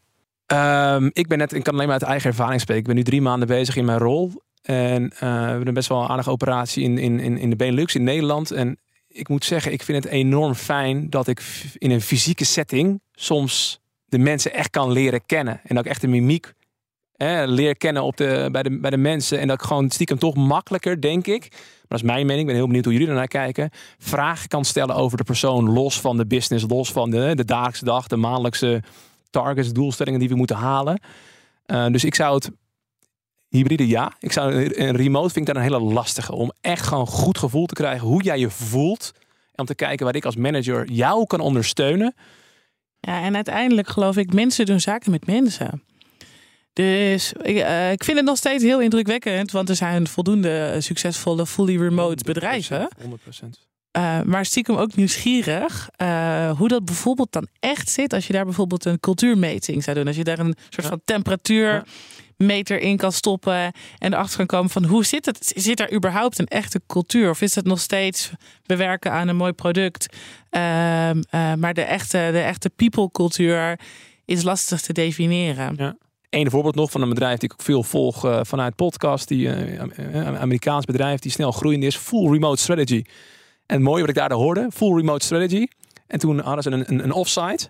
Um, 0.53 1.09
ik 1.13 1.27
ben 1.27 1.37
net, 1.37 1.53
ik 1.53 1.63
kan 1.63 1.73
alleen 1.73 1.85
maar 1.85 1.99
uit 1.99 2.09
eigen 2.09 2.29
ervaring 2.29 2.61
spreken. 2.61 2.81
Ik 2.81 2.87
ben 2.87 2.97
nu 2.97 3.03
drie 3.03 3.21
maanden 3.21 3.47
bezig 3.47 3.75
in 3.75 3.85
mijn 3.85 3.97
rol. 3.97 4.41
En 4.61 5.03
uh, 5.03 5.19
we 5.19 5.25
hebben 5.25 5.73
best 5.73 5.89
wel 5.89 6.01
een 6.01 6.09
aardige 6.09 6.29
operatie 6.29 6.83
in, 6.83 6.97
in, 6.97 7.37
in 7.37 7.49
de 7.49 7.55
Benelux 7.55 7.95
in 7.95 8.03
Nederland. 8.03 8.51
En 8.51 8.79
ik 9.07 9.27
moet 9.27 9.45
zeggen, 9.45 9.71
ik 9.71 9.83
vind 9.83 10.03
het 10.03 10.13
enorm 10.13 10.53
fijn 10.53 11.09
dat 11.09 11.27
ik 11.27 11.41
in 11.77 11.91
een 11.91 12.01
fysieke 12.01 12.45
setting 12.45 13.01
soms 13.11 13.81
de 14.05 14.17
mensen 14.17 14.53
echt 14.53 14.69
kan 14.69 14.91
leren 14.91 15.25
kennen. 15.25 15.61
En 15.63 15.75
dat 15.75 15.85
ik 15.85 15.91
echt 15.91 16.01
de 16.01 16.07
mimiek 16.07 16.53
leer 17.45 17.77
kennen 17.77 18.03
op 18.03 18.17
de, 18.17 18.49
bij, 18.51 18.63
de, 18.63 18.79
bij 18.79 18.89
de 18.89 18.97
mensen. 18.97 19.39
En 19.39 19.47
dat 19.47 19.61
ik 19.61 19.67
gewoon 19.67 19.89
stiekem 19.89 20.19
toch 20.19 20.35
makkelijker, 20.35 21.01
denk 21.01 21.27
ik. 21.27 21.47
Maar 21.51 21.97
dat 21.97 21.97
is 21.97 22.13
mijn 22.13 22.25
mening. 22.25 22.39
Ik 22.39 22.45
ben 22.45 22.55
heel 22.55 22.65
benieuwd 22.65 22.85
hoe 22.85 22.93
jullie 22.93 23.07
ernaar 23.07 23.27
kijken. 23.27 23.69
Vragen 23.97 24.47
kan 24.47 24.65
stellen 24.65 24.95
over 24.95 25.17
de 25.17 25.23
persoon. 25.23 25.69
Los 25.69 26.01
van 26.01 26.17
de 26.17 26.25
business. 26.25 26.65
Los 26.67 26.91
van 26.91 27.09
de, 27.09 27.35
de 27.35 27.45
dagelijkse 27.45 27.85
dag. 27.85 28.07
De 28.07 28.15
maandelijkse 28.15 28.83
targets, 29.29 29.71
doelstellingen 29.71 30.19
die 30.19 30.29
we 30.29 30.35
moeten 30.35 30.55
halen. 30.55 31.01
Uh, 31.67 31.87
dus 31.87 32.03
ik 32.03 32.15
zou 32.15 32.35
het 32.35 32.51
hybride 33.49 33.87
ja. 33.87 34.13
Ik 34.19 34.31
zou 34.31 34.53
een 34.75 34.95
remote 34.95 35.33
vind 35.33 35.47
ik 35.47 35.53
daar 35.53 35.63
een 35.63 35.71
hele 35.71 35.93
lastige. 35.93 36.33
Om 36.33 36.51
echt 36.61 36.85
gewoon 36.85 37.07
goed 37.07 37.37
gevoel 37.37 37.65
te 37.65 37.73
krijgen 37.73 38.07
hoe 38.07 38.23
jij 38.23 38.39
je 38.39 38.49
voelt. 38.49 39.11
En 39.51 39.59
om 39.59 39.65
te 39.65 39.75
kijken 39.75 40.05
waar 40.05 40.15
ik 40.15 40.25
als 40.25 40.35
manager 40.35 40.91
jou 40.91 41.25
kan 41.25 41.39
ondersteunen. 41.39 42.15
Ja, 42.99 43.23
en 43.23 43.35
uiteindelijk 43.35 43.87
geloof 43.87 44.17
ik, 44.17 44.33
mensen 44.33 44.65
doen 44.65 44.79
zaken 44.79 45.11
met 45.11 45.25
mensen. 45.25 45.83
Dus 46.73 47.33
ik, 47.41 47.55
uh, 47.55 47.91
ik 47.91 48.03
vind 48.03 48.17
het 48.17 48.25
nog 48.25 48.37
steeds 48.37 48.63
heel 48.63 48.81
indrukwekkend, 48.81 49.51
want 49.51 49.69
er 49.69 49.75
zijn 49.75 50.07
voldoende 50.07 50.75
succesvolle 50.79 51.45
fully 51.45 51.77
remote 51.77 52.23
bedrijven. 52.23 52.89
100%. 53.01 53.67
Uh, 53.97 54.21
maar 54.21 54.45
stiekem 54.45 54.75
ook 54.75 54.95
nieuwsgierig 54.95 55.89
uh, 56.01 56.57
hoe 56.57 56.67
dat 56.67 56.85
bijvoorbeeld 56.85 57.31
dan 57.31 57.47
echt 57.59 57.89
zit 57.89 58.13
als 58.13 58.27
je 58.27 58.33
daar 58.33 58.45
bijvoorbeeld 58.45 58.85
een 58.85 58.99
cultuurmeting 58.99 59.83
zou 59.83 59.97
doen. 59.97 60.07
Als 60.07 60.15
je 60.15 60.23
daar 60.23 60.39
een 60.39 60.55
soort 60.69 60.87
van 60.87 61.01
temperatuurmeter 62.37 62.79
in 62.79 62.97
kan 62.97 63.11
stoppen 63.11 63.71
en 63.97 64.13
erachter 64.13 64.37
kan 64.37 64.45
komen 64.45 64.69
van 64.69 64.85
hoe 64.85 65.05
zit 65.05 65.25
het? 65.25 65.51
Zit 65.55 65.79
er 65.79 65.93
überhaupt 65.93 66.39
een 66.39 66.47
echte 66.47 66.81
cultuur? 66.87 67.29
Of 67.29 67.41
is 67.41 67.55
het 67.55 67.65
nog 67.65 67.79
steeds 67.79 68.31
bewerken 68.65 69.11
aan 69.11 69.27
een 69.27 69.35
mooi 69.35 69.53
product? 69.53 70.15
Uh, 70.51 70.61
maar 71.57 71.73
de 71.73 71.81
echte, 71.81 72.29
de 72.31 72.39
echte 72.39 72.69
people 72.69 73.11
cultuur 73.11 73.79
is 74.25 74.43
lastig 74.43 74.81
te 74.81 74.93
definiëren. 74.93 75.73
Ja. 75.77 75.95
Eén 76.29 76.49
voorbeeld 76.49 76.75
nog 76.75 76.91
van 76.91 77.01
een 77.01 77.09
bedrijf 77.09 77.39
die 77.39 77.49
ik 77.49 77.53
ook 77.53 77.65
veel 77.65 77.83
volg 77.83 78.25
uh, 78.25 78.39
vanuit 78.43 78.75
podcast. 78.75 79.27
Die 79.27 79.47
uh, 79.47 80.39
Amerikaans 80.39 80.85
bedrijf 80.85 81.19
die 81.19 81.31
snel 81.31 81.51
groeiend 81.51 81.83
is. 81.83 81.95
Full 81.95 82.31
remote 82.31 82.61
strategy. 82.61 83.03
En 83.65 83.81
mooi 83.81 83.99
wat 83.99 84.09
ik 84.09 84.15
daar 84.15 84.31
hoorde. 84.31 84.67
Full 84.73 84.95
remote 84.95 85.25
strategy. 85.25 85.67
En 86.07 86.19
toen 86.19 86.39
hadden 86.39 86.63
ze 86.63 86.71
een, 86.71 86.83
een, 86.87 87.03
een 87.03 87.11
offsite. 87.11 87.69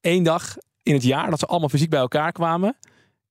Eén 0.00 0.22
dag 0.22 0.56
in 0.82 0.94
het 0.94 1.02
jaar 1.02 1.30
dat 1.30 1.38
ze 1.38 1.46
allemaal 1.46 1.68
fysiek 1.68 1.90
bij 1.90 2.00
elkaar 2.00 2.32
kwamen. 2.32 2.76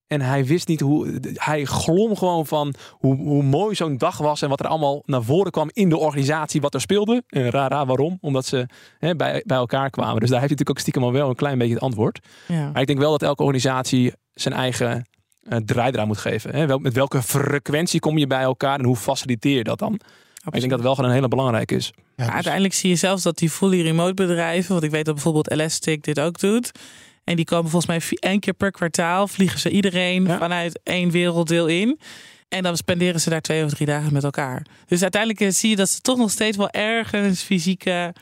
En 0.07 0.21
hij 0.21 0.45
wist 0.45 0.67
niet 0.67 0.79
hoe. 0.79 1.19
Hij 1.33 1.65
glom 1.65 2.15
gewoon 2.15 2.45
van 2.45 2.73
hoe, 2.91 3.15
hoe 3.15 3.43
mooi 3.43 3.75
zo'n 3.75 3.97
dag 3.97 4.17
was. 4.17 4.41
En 4.41 4.49
wat 4.49 4.59
er 4.59 4.67
allemaal 4.67 5.03
naar 5.05 5.23
voren 5.23 5.51
kwam 5.51 5.69
in 5.73 5.89
de 5.89 5.97
organisatie. 5.97 6.61
Wat 6.61 6.73
er 6.73 6.81
speelde. 6.81 7.23
En 7.27 7.49
raar, 7.49 7.69
raar 7.69 7.85
waarom? 7.85 8.17
Omdat 8.21 8.45
ze 8.45 8.67
hè, 8.99 9.15
bij, 9.15 9.43
bij 9.45 9.57
elkaar 9.57 9.89
kwamen. 9.89 10.19
Dus 10.19 10.29
daar 10.29 10.39
heeft 10.39 10.49
hij 10.49 10.57
natuurlijk 10.57 10.69
ook 10.69 10.79
stiekem 10.79 11.03
al 11.03 11.11
wel 11.11 11.29
een 11.29 11.35
klein 11.35 11.57
beetje 11.57 11.73
het 11.73 11.83
antwoord. 11.83 12.19
Ja. 12.47 12.69
Maar 12.71 12.81
ik 12.81 12.87
denk 12.87 12.99
wel 12.99 13.11
dat 13.11 13.23
elke 13.23 13.43
organisatie 13.43 14.13
zijn 14.33 14.53
eigen 14.53 15.05
uh, 15.65 16.03
moet 16.05 16.17
geven. 16.17 16.55
Hè? 16.55 16.65
Wel, 16.67 16.77
met 16.77 16.93
welke 16.93 17.21
frequentie 17.21 17.99
kom 17.99 18.17
je 18.17 18.27
bij 18.27 18.41
elkaar 18.41 18.79
en 18.79 18.85
hoe 18.85 18.95
faciliteer 18.95 19.57
je 19.57 19.63
dat 19.63 19.79
dan? 19.79 19.99
Maar 20.43 20.55
ik 20.55 20.61
denk 20.61 20.69
dat 20.69 20.79
het 20.79 20.81
wel 20.81 20.95
gewoon 20.95 21.09
een 21.09 21.15
hele 21.15 21.27
belangrijke 21.27 21.75
is. 21.75 21.93
Ja, 22.15 22.25
dus... 22.25 22.33
Uiteindelijk 22.33 22.73
zie 22.73 22.89
je 22.89 22.95
zelfs 22.95 23.23
dat 23.23 23.37
die 23.37 23.49
fully 23.49 23.81
remote 23.81 24.13
bedrijven, 24.13 24.71
want 24.71 24.83
ik 24.83 24.91
weet 24.91 25.05
dat 25.05 25.13
bijvoorbeeld 25.13 25.51
Elastic 25.51 26.03
dit 26.03 26.19
ook 26.19 26.39
doet. 26.39 26.71
En 27.27 27.35
die 27.35 27.45
komen 27.45 27.71
volgens 27.71 28.09
mij 28.09 28.17
één 28.19 28.39
keer 28.39 28.53
per 28.53 28.71
kwartaal, 28.71 29.27
vliegen 29.27 29.59
ze 29.59 29.69
iedereen 29.69 30.25
ja. 30.25 30.37
vanuit 30.37 30.79
één 30.83 31.11
werelddeel 31.11 31.67
in. 31.67 31.99
En 32.49 32.63
dan 32.63 32.77
spenderen 32.77 33.21
ze 33.21 33.29
daar 33.29 33.41
twee 33.41 33.63
of 33.63 33.69
drie 33.69 33.87
dagen 33.87 34.13
met 34.13 34.23
elkaar. 34.23 34.65
Dus 34.85 35.01
uiteindelijk 35.01 35.53
zie 35.53 35.69
je 35.69 35.75
dat 35.75 35.89
ze 35.89 36.01
toch 36.01 36.17
nog 36.17 36.31
steeds 36.31 36.57
wel 36.57 36.69
ergens 36.69 37.41
fysieke 37.41 38.13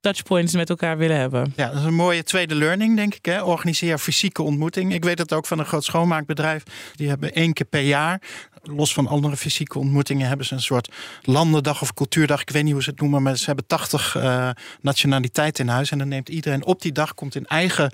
touchpoints 0.00 0.54
met 0.54 0.70
elkaar 0.70 0.98
willen 0.98 1.16
hebben. 1.16 1.52
Ja, 1.56 1.68
dat 1.68 1.78
is 1.78 1.84
een 1.84 1.94
mooie 1.94 2.22
tweede 2.22 2.54
learning, 2.54 2.96
denk 2.96 3.14
ik. 3.14 3.24
Hè? 3.24 3.42
Organiseer 3.42 3.98
fysieke 3.98 4.42
ontmoeting. 4.42 4.94
Ik 4.94 5.04
weet 5.04 5.18
het 5.18 5.32
ook 5.32 5.46
van 5.46 5.58
een 5.58 5.64
groot 5.64 5.84
schoonmaakbedrijf. 5.84 6.62
Die 6.94 7.08
hebben 7.08 7.32
één 7.34 7.52
keer 7.52 7.66
per 7.66 7.80
jaar, 7.80 8.22
los 8.66 8.92
van 8.92 9.06
andere 9.06 9.36
fysieke 9.36 9.78
ontmoetingen, 9.78 10.28
hebben 10.28 10.46
ze 10.46 10.54
een 10.54 10.60
soort 10.60 10.92
landendag 11.22 11.82
of 11.82 11.94
cultuurdag. 11.94 12.40
Ik 12.40 12.50
weet 12.50 12.64
niet 12.64 12.72
hoe 12.72 12.82
ze 12.82 12.90
het 12.90 13.00
noemen, 13.00 13.22
maar 13.22 13.36
ze 13.36 13.44
hebben 13.44 13.66
80 13.66 14.14
uh, 14.16 14.50
nationaliteiten 14.80 15.64
in 15.64 15.70
huis. 15.70 15.90
En 15.90 15.98
dan 15.98 16.08
neemt 16.08 16.28
iedereen 16.28 16.64
op 16.64 16.82
die 16.82 16.92
dag, 16.92 17.14
komt 17.14 17.34
in 17.34 17.46
eigen 17.46 17.92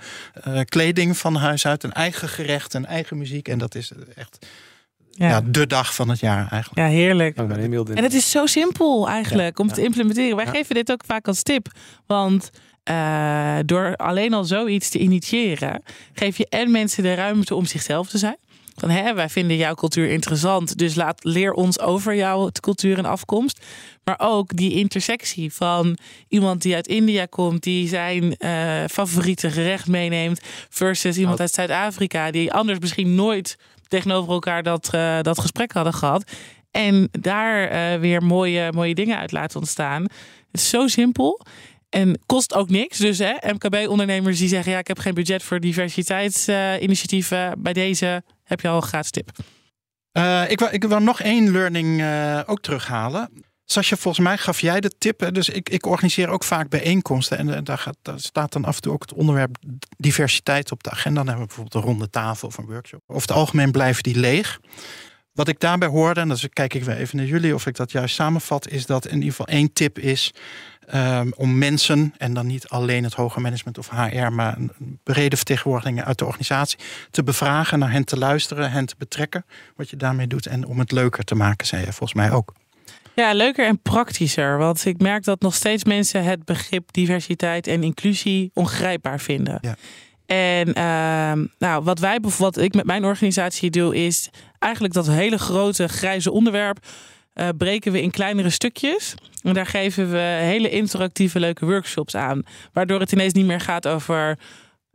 uh, 0.48 0.60
kleding 0.64 1.16
van 1.16 1.34
huis 1.34 1.66
uit, 1.66 1.82
een 1.82 1.92
eigen 1.92 2.28
gerecht, 2.28 2.74
een 2.74 2.86
eigen 2.86 3.18
muziek. 3.18 3.48
En 3.48 3.58
dat 3.58 3.74
is 3.74 3.92
echt 4.14 4.46
ja. 5.10 5.28
ja. 5.28 5.40
de 5.40 5.66
dag 5.66 5.94
van 5.94 6.08
het 6.08 6.20
jaar 6.20 6.48
eigenlijk. 6.50 6.74
Ja, 6.74 6.86
heerlijk. 6.86 7.36
En 7.36 8.02
het 8.02 8.14
is 8.14 8.30
zo 8.30 8.46
simpel 8.46 9.08
eigenlijk 9.08 9.58
ja. 9.58 9.64
om 9.64 9.72
te 9.72 9.82
implementeren. 9.82 10.36
Wij 10.36 10.46
geven 10.46 10.74
dit 10.74 10.92
ook 10.92 11.02
vaak 11.06 11.28
als 11.28 11.42
tip. 11.42 11.66
Want 12.06 12.50
uh, 12.90 13.58
door 13.64 13.96
alleen 13.96 14.34
al 14.34 14.44
zoiets 14.44 14.88
te 14.88 14.98
initiëren, 14.98 15.82
geef 16.12 16.36
je 16.36 16.46
en 16.48 16.70
mensen 16.70 17.02
de 17.02 17.14
ruimte 17.14 17.54
om 17.54 17.66
zichzelf 17.66 18.08
te 18.08 18.18
zijn. 18.18 18.36
Van 18.76 18.90
hè, 18.90 19.14
wij 19.14 19.28
vinden 19.28 19.56
jouw 19.56 19.74
cultuur 19.74 20.08
interessant, 20.08 20.78
dus 20.78 20.94
laat, 20.94 21.24
leer 21.24 21.52
ons 21.52 21.80
over 21.80 22.14
jouw 22.14 22.50
cultuur 22.60 22.98
en 22.98 23.04
afkomst. 23.04 23.64
Maar 24.04 24.18
ook 24.18 24.56
die 24.56 24.72
intersectie 24.72 25.52
van 25.52 25.98
iemand 26.28 26.62
die 26.62 26.74
uit 26.74 26.86
India 26.86 27.26
komt, 27.26 27.62
die 27.62 27.88
zijn 27.88 28.36
uh, 28.38 28.84
favoriete 28.90 29.50
gerecht 29.50 29.86
meeneemt, 29.86 30.40
versus 30.70 31.18
iemand 31.18 31.40
uit 31.40 31.52
Zuid-Afrika 31.52 32.30
die 32.30 32.52
anders 32.52 32.78
misschien 32.78 33.14
nooit 33.14 33.56
tegenover 33.88 34.32
elkaar 34.32 34.62
dat, 34.62 34.90
uh, 34.94 35.20
dat 35.20 35.40
gesprek 35.40 35.72
hadden 35.72 35.94
gehad. 35.94 36.30
En 36.70 37.08
daar 37.20 37.72
uh, 37.72 38.00
weer 38.00 38.22
mooie, 38.22 38.72
mooie 38.72 38.94
dingen 38.94 39.18
uit 39.18 39.32
laten 39.32 39.58
ontstaan. 39.58 40.02
Het 40.02 40.60
is 40.60 40.68
zo 40.68 40.86
simpel. 40.86 41.40
En 41.90 42.20
kost 42.26 42.54
ook 42.54 42.70
niks. 42.70 42.98
Dus 42.98 43.18
hè, 43.18 43.32
MKB-ondernemers 43.52 44.38
die 44.38 44.48
zeggen: 44.48 44.72
ja, 44.72 44.78
ik 44.78 44.86
heb 44.86 44.98
geen 44.98 45.14
budget 45.14 45.42
voor 45.42 45.60
diversiteitsinitiatieven. 45.60 47.46
Uh, 47.46 47.52
bij 47.58 47.72
deze 47.72 48.22
heb 48.52 48.60
je 48.60 48.68
al 48.68 48.76
een 48.76 48.88
gratis 48.88 49.10
tip. 49.10 49.30
Uh, 50.18 50.50
ik, 50.50 50.58
wil, 50.58 50.68
ik 50.70 50.84
wil 50.84 50.98
nog 50.98 51.20
één 51.20 51.50
learning 51.50 52.00
uh, 52.00 52.40
ook 52.46 52.60
terughalen. 52.60 53.30
Sascha, 53.64 53.96
volgens 53.96 54.24
mij 54.24 54.38
gaf 54.38 54.60
jij 54.60 54.80
de 54.80 54.92
tip. 54.98 55.34
Dus 55.34 55.48
ik, 55.48 55.68
ik 55.68 55.86
organiseer 55.86 56.28
ook 56.28 56.44
vaak 56.44 56.68
bijeenkomsten. 56.68 57.38
En 57.38 57.64
daar, 57.64 57.78
gaat, 57.78 57.96
daar 58.02 58.20
staat 58.20 58.52
dan 58.52 58.64
af 58.64 58.76
en 58.76 58.82
toe 58.82 58.92
ook 58.92 59.02
het 59.02 59.12
onderwerp 59.12 59.56
diversiteit 59.96 60.72
op 60.72 60.82
de 60.82 60.90
agenda. 60.90 61.18
Dan 61.18 61.28
hebben 61.28 61.46
we 61.46 61.54
bijvoorbeeld 61.54 61.84
een 61.84 61.90
ronde 61.90 62.10
tafel 62.10 62.48
of 62.48 62.58
een 62.58 62.66
workshop. 62.66 63.02
Over 63.06 63.28
het 63.28 63.36
algemeen 63.36 63.70
blijven 63.70 64.02
die 64.02 64.18
leeg. 64.18 64.60
Wat 65.32 65.48
ik 65.48 65.60
daarbij 65.60 65.88
hoorde, 65.88 66.20
en 66.20 66.28
dan 66.28 66.38
kijk 66.52 66.74
ik 66.74 66.84
weer 66.84 66.96
even 66.96 67.16
naar 67.16 67.26
jullie 67.26 67.54
of 67.54 67.66
ik 67.66 67.76
dat 67.76 67.92
juist 67.92 68.14
samenvat, 68.14 68.68
is 68.68 68.86
dat 68.86 69.06
in 69.06 69.14
ieder 69.14 69.30
geval 69.30 69.46
één 69.46 69.72
tip 69.72 69.98
is 69.98 70.32
um, 70.94 71.32
om 71.36 71.58
mensen, 71.58 72.14
en 72.18 72.34
dan 72.34 72.46
niet 72.46 72.68
alleen 72.68 73.04
het 73.04 73.14
hoger 73.14 73.40
management 73.40 73.78
of 73.78 73.88
HR, 73.88 74.32
maar 74.32 74.56
een 74.56 74.98
brede 75.02 75.36
vertegenwoordiging 75.36 76.04
uit 76.04 76.18
de 76.18 76.24
organisatie, 76.24 76.78
te 77.10 77.22
bevragen, 77.22 77.78
naar 77.78 77.92
hen 77.92 78.04
te 78.04 78.18
luisteren, 78.18 78.70
hen 78.70 78.86
te 78.86 78.94
betrekken, 78.98 79.44
wat 79.76 79.90
je 79.90 79.96
daarmee 79.96 80.26
doet, 80.26 80.46
en 80.46 80.66
om 80.66 80.78
het 80.78 80.92
leuker 80.92 81.24
te 81.24 81.34
maken, 81.34 81.66
zei 81.66 81.84
je 81.84 81.92
volgens 81.92 82.14
mij 82.14 82.30
ook. 82.30 82.52
Ja, 83.14 83.32
leuker 83.32 83.66
en 83.66 83.82
praktischer. 83.82 84.58
Want 84.58 84.84
ik 84.84 85.00
merk 85.00 85.24
dat 85.24 85.40
nog 85.40 85.54
steeds 85.54 85.84
mensen 85.84 86.24
het 86.24 86.44
begrip 86.44 86.92
diversiteit 86.92 87.66
en 87.66 87.82
inclusie 87.82 88.50
ongrijpbaar 88.54 89.20
vinden. 89.20 89.58
Ja. 89.60 89.76
En 90.26 90.68
uh, 90.68 91.46
nou, 91.58 91.84
wat 91.84 91.98
wij 91.98 92.20
wat 92.38 92.56
ik 92.56 92.74
met 92.74 92.84
mijn 92.84 93.04
organisatie 93.04 93.70
doe, 93.70 93.96
is 93.96 94.30
eigenlijk 94.58 94.94
dat 94.94 95.06
hele 95.06 95.38
grote 95.38 95.88
grijze 95.88 96.30
onderwerp. 96.30 96.86
Uh, 97.34 97.48
breken 97.56 97.92
we 97.92 98.02
in 98.02 98.10
kleinere 98.10 98.50
stukjes. 98.50 99.14
En 99.42 99.54
daar 99.54 99.66
geven 99.66 100.10
we 100.10 100.18
hele 100.18 100.70
interactieve, 100.70 101.40
leuke 101.40 101.66
workshops 101.66 102.14
aan. 102.14 102.42
Waardoor 102.72 103.00
het 103.00 103.12
ineens 103.12 103.32
niet 103.32 103.46
meer 103.46 103.60
gaat 103.60 103.88
over 103.88 104.38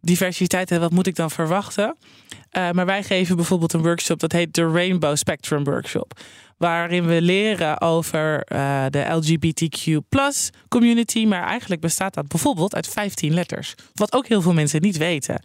diversiteit 0.01 0.71
en 0.71 0.79
wat 0.79 0.91
moet 0.91 1.07
ik 1.07 1.15
dan 1.15 1.31
verwachten. 1.31 1.95
Uh, 2.57 2.71
maar 2.71 2.85
wij 2.85 3.03
geven 3.03 3.35
bijvoorbeeld 3.35 3.73
een 3.73 3.81
workshop 3.81 4.19
dat 4.19 4.31
heet 4.31 4.53
de 4.53 4.71
Rainbow 4.71 5.15
Spectrum 5.15 5.63
Workshop 5.63 6.13
waarin 6.57 7.05
we 7.05 7.21
leren 7.21 7.81
over 7.81 8.45
uh, 8.53 8.85
de 8.89 9.05
LGBTQ 9.09 9.97
community. 10.67 11.25
Maar 11.25 11.43
eigenlijk 11.43 11.81
bestaat 11.81 12.13
dat 12.13 12.27
bijvoorbeeld 12.27 12.75
uit 12.75 12.87
15 12.87 13.33
letters. 13.33 13.75
Wat 13.93 14.13
ook 14.13 14.27
heel 14.27 14.41
veel 14.41 14.53
mensen 14.53 14.81
niet 14.81 14.97
weten. 14.97 15.41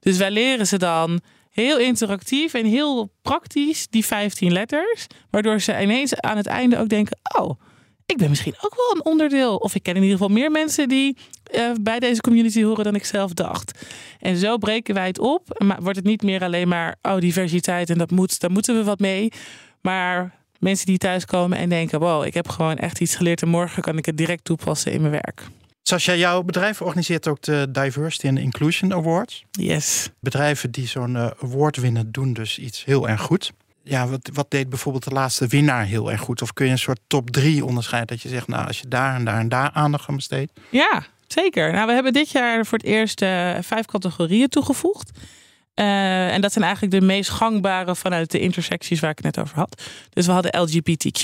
Dus 0.00 0.16
wij 0.16 0.30
leren 0.30 0.66
ze 0.66 0.78
dan 0.78 1.20
heel 1.56 1.78
interactief 1.78 2.54
en 2.54 2.64
heel 2.64 3.10
praktisch 3.22 3.86
die 3.90 4.04
15 4.04 4.52
letters. 4.52 5.06
Waardoor 5.30 5.60
ze 5.60 5.80
ineens 5.82 6.14
aan 6.14 6.36
het 6.36 6.46
einde 6.46 6.78
ook 6.78 6.88
denken: 6.88 7.18
oh. 7.38 7.60
ik 8.06 8.16
ben 8.16 8.28
misschien 8.28 8.54
ook 8.60 8.74
wel 8.74 8.90
een 8.94 9.04
onderdeel. 9.04 9.56
Of 9.56 9.74
ik 9.74 9.82
ken 9.82 9.94
in 9.94 10.02
ieder 10.02 10.18
geval 10.18 10.34
meer 10.34 10.50
mensen 10.50 10.88
die 10.88 11.16
uh, 11.54 11.70
bij 11.80 11.98
deze 11.98 12.20
community 12.20 12.62
horen 12.62 12.84
dan 12.84 12.94
ik 12.94 13.04
zelf 13.04 13.32
dacht. 13.32 13.86
En 14.20 14.36
zo 14.36 14.56
breken 14.56 14.94
wij 14.94 15.06
het 15.06 15.18
op. 15.18 15.62
Maar 15.64 15.82
wordt 15.82 15.96
het 15.96 16.06
niet 16.06 16.22
meer 16.22 16.42
alleen 16.42 16.68
maar 16.68 16.96
oh, 17.02 17.18
diversiteit 17.18 17.90
en 17.90 17.98
dat 17.98 18.10
moet, 18.10 18.40
daar 18.40 18.50
moeten 18.50 18.76
we 18.76 18.84
wat 18.84 18.98
mee. 18.98 19.32
Maar 19.80 20.34
mensen 20.58 20.86
die 20.86 20.98
thuiskomen 20.98 21.58
en 21.58 21.68
denken: 21.68 22.00
wow, 22.00 22.24
ik 22.24 22.34
heb 22.34 22.48
gewoon 22.48 22.76
echt 22.76 23.00
iets 23.00 23.16
geleerd 23.16 23.42
en 23.42 23.48
morgen 23.48 23.82
kan 23.82 23.98
ik 23.98 24.06
het 24.06 24.16
direct 24.16 24.44
toepassen 24.44 24.92
in 24.92 25.00
mijn 25.00 25.12
werk. 25.12 25.42
Jij 25.94 26.18
jouw 26.18 26.42
bedrijf 26.42 26.82
organiseert 26.82 27.28
ook 27.28 27.42
de 27.42 27.68
Diversity 27.70 28.28
and 28.28 28.38
Inclusion 28.38 28.92
Awards. 28.92 29.44
Yes. 29.50 30.10
Bedrijven 30.20 30.70
die 30.70 30.86
zo'n 30.86 31.14
uh, 31.14 31.26
award 31.42 31.76
winnen 31.76 32.12
doen 32.12 32.32
dus 32.32 32.58
iets 32.58 32.84
heel 32.84 33.08
erg 33.08 33.20
goed. 33.20 33.52
Ja, 33.82 34.08
wat, 34.08 34.30
wat 34.32 34.50
deed 34.50 34.68
bijvoorbeeld 34.68 35.04
de 35.04 35.10
laatste 35.10 35.46
winnaar 35.46 35.84
heel 35.84 36.10
erg 36.10 36.20
goed? 36.20 36.42
Of 36.42 36.52
kun 36.52 36.66
je 36.66 36.72
een 36.72 36.78
soort 36.78 37.00
top 37.06 37.30
drie 37.30 37.64
onderscheiden 37.64 38.16
dat 38.16 38.22
je 38.22 38.28
zegt, 38.28 38.46
nou 38.46 38.66
als 38.66 38.80
je 38.80 38.88
daar 38.88 39.14
en 39.14 39.24
daar 39.24 39.38
en 39.38 39.48
daar 39.48 39.70
aandacht 39.72 40.08
aan 40.08 40.16
besteedt? 40.16 40.52
Ja, 40.70 41.04
zeker. 41.26 41.72
Nou, 41.72 41.86
we 41.86 41.92
hebben 41.92 42.12
dit 42.12 42.30
jaar 42.30 42.66
voor 42.66 42.78
het 42.78 42.86
eerst 42.86 43.22
uh, 43.22 43.56
vijf 43.60 43.84
categorieën 43.86 44.48
toegevoegd. 44.48 45.10
Uh, 45.80 46.32
en 46.32 46.40
dat 46.40 46.52
zijn 46.52 46.64
eigenlijk 46.64 47.00
de 47.00 47.06
meest 47.06 47.30
gangbare 47.30 47.96
vanuit 47.96 48.30
de 48.30 48.38
intersecties 48.38 49.00
waar 49.00 49.10
ik 49.10 49.16
het 49.16 49.36
net 49.36 49.44
over 49.44 49.56
had. 49.56 49.82
Dus 50.10 50.26
we 50.26 50.32
hadden 50.32 50.60
LGBTQ. 50.60 51.22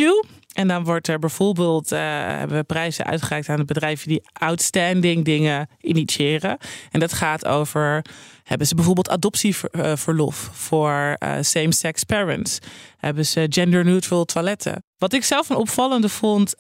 En 0.53 0.69
dan 0.69 0.85
wordt 0.85 1.09
er 1.09 1.19
bijvoorbeeld 1.19 1.93
uh, 1.93 1.99
hebben 2.27 2.57
we 2.57 2.65
prijzen 2.65 3.05
uitgereikt 3.05 3.49
aan 3.49 3.57
de 3.57 3.65
bedrijven 3.65 4.09
die 4.09 4.23
outstanding 4.33 5.25
dingen 5.25 5.69
initiëren. 5.81 6.59
En 6.91 7.01
dat 7.01 7.13
gaat 7.13 7.47
over 7.47 8.05
hebben 8.45 8.67
ze 8.67 8.75
bijvoorbeeld 8.75 9.11
adoptieverlof 9.11 10.51
voor 10.53 11.17
uh, 11.19 11.35
same-sex 11.41 12.05
parents? 12.05 12.59
Hebben 12.97 13.27
ze 13.27 13.47
gender-neutral 13.49 14.25
toiletten? 14.25 14.85
Wat 14.99 15.13
ik 15.13 15.25
zelf 15.25 15.49
een 15.49 15.57
opvallende 15.57 16.09
vond, 16.09 16.55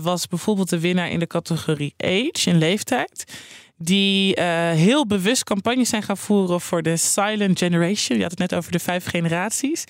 was 0.00 0.26
bijvoorbeeld 0.26 0.70
de 0.70 0.80
winnaar 0.80 1.10
in 1.10 1.18
de 1.18 1.26
categorie 1.26 1.94
age, 1.96 2.50
in 2.50 2.58
leeftijd 2.58 3.24
die 3.78 4.36
uh, 4.38 4.44
heel 4.70 5.06
bewust 5.06 5.44
campagnes 5.44 5.88
zijn 5.88 6.02
gaan 6.02 6.16
voeren 6.16 6.60
voor 6.60 6.82
de 6.82 6.96
Silent 6.96 7.58
Generation. 7.58 8.16
Je 8.16 8.22
had 8.22 8.30
het 8.30 8.40
net 8.40 8.54
over 8.54 8.72
de 8.72 8.78
vijf 8.78 9.04
generaties. 9.04 9.84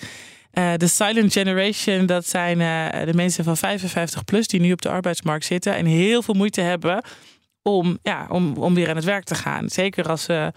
Uh, 0.52 0.72
de 0.76 0.86
Silent 0.86 1.32
Generation, 1.32 2.06
dat 2.06 2.26
zijn 2.26 2.60
uh, 2.60 3.04
de 3.04 3.14
mensen 3.14 3.44
van 3.44 3.56
55 3.56 4.24
plus 4.24 4.46
die 4.46 4.60
nu 4.60 4.72
op 4.72 4.82
de 4.82 4.88
arbeidsmarkt 4.88 5.44
zitten 5.44 5.74
en 5.74 5.86
heel 5.86 6.22
veel 6.22 6.34
moeite 6.34 6.60
hebben 6.60 7.04
om, 7.62 7.98
ja, 8.02 8.26
om, 8.30 8.56
om 8.56 8.74
weer 8.74 8.88
aan 8.88 8.96
het 8.96 9.04
werk 9.04 9.24
te 9.24 9.34
gaan. 9.34 9.68
Zeker 9.68 10.08
als 10.08 10.22
ze 10.22 10.52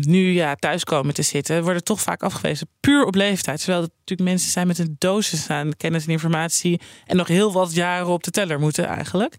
nu 0.00 0.32
ja, 0.32 0.54
thuis 0.54 0.84
komen 0.84 1.14
te 1.14 1.22
zitten, 1.22 1.62
worden 1.62 1.84
toch 1.84 2.00
vaak 2.00 2.22
afgewezen 2.22 2.68
puur 2.80 3.04
op 3.04 3.14
leeftijd. 3.14 3.58
Terwijl 3.58 3.82
het 3.82 3.92
natuurlijk 3.98 4.28
mensen 4.28 4.50
zijn 4.50 4.66
met 4.66 4.78
een 4.78 4.96
dosis 4.98 5.50
aan 5.50 5.76
kennis 5.76 6.04
en 6.04 6.12
informatie 6.12 6.80
en 7.06 7.16
nog 7.16 7.28
heel 7.28 7.52
wat 7.52 7.74
jaren 7.74 8.06
op 8.06 8.22
de 8.22 8.30
teller 8.30 8.60
moeten 8.60 8.86
eigenlijk. 8.86 9.34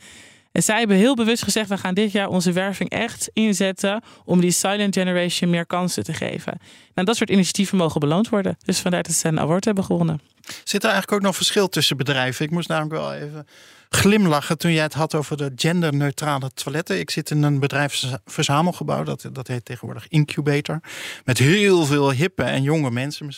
En 0.52 0.64
zij 0.64 0.78
hebben 0.80 0.98
heel 0.98 1.16
bewust 1.16 1.44
gezegd: 1.44 1.70
we 1.70 1.78
gaan 1.78 1.94
dit 1.94 2.12
jaar 2.12 2.28
onze 2.28 2.52
werving 2.52 2.90
echt 2.90 3.30
inzetten 3.34 4.04
om 4.26 4.42
die 4.42 4.52
silent 4.52 4.96
generation 4.96 5.50
meer 5.50 5.66
kansen 5.66 6.04
te 6.04 6.14
geven. 6.14 6.58
Nou, 6.94 7.08
dat 7.08 7.16
soort 7.16 7.30
initiatieven 7.30 7.78
mogen 7.78 8.00
beloond 8.00 8.30
worden. 8.30 8.58
Dus 8.66 8.80
vandaar 8.80 9.04
dat 9.04 9.14
ze 9.14 9.28
een 9.28 9.40
award 9.40 9.66
hebben 9.66 9.84
gewonnen. 9.84 10.22
Zit 10.64 10.84
er 10.84 10.90
eigenlijk 10.90 11.12
ook 11.12 11.28
nog 11.28 11.36
verschil 11.36 11.70
tussen 11.70 11.98
bedrijven? 11.98 12.46
Ik 12.46 12.52
moest 12.52 12.68
namelijk 12.68 12.94
wel 12.94 13.14
even 13.14 13.48
glimlachen 13.90 14.58
toen 14.58 14.72
jij 14.72 14.84
het 14.84 14.94
had 14.94 15.16
over 15.16 15.38
de 15.38 15.52
genderneutrale 15.56 16.52
toiletten. 16.54 17.00
Ik 17.00 17.10
zit 17.10 17.30
in 17.30 17.44
een 17.44 17.60
bedrijfsverzamelgebouw, 17.60 19.04
dat, 19.04 19.30
dat 19.32 19.48
heet 19.48 19.66
tegenwoordig 19.66 20.08
Incubator. 20.08 20.80
Met 21.26 21.38
heel 21.38 21.86
veel 21.86 22.12
hippe 22.12 22.44
en 22.44 22.64
jonge 22.64 22.92
mensen. 22.92 23.30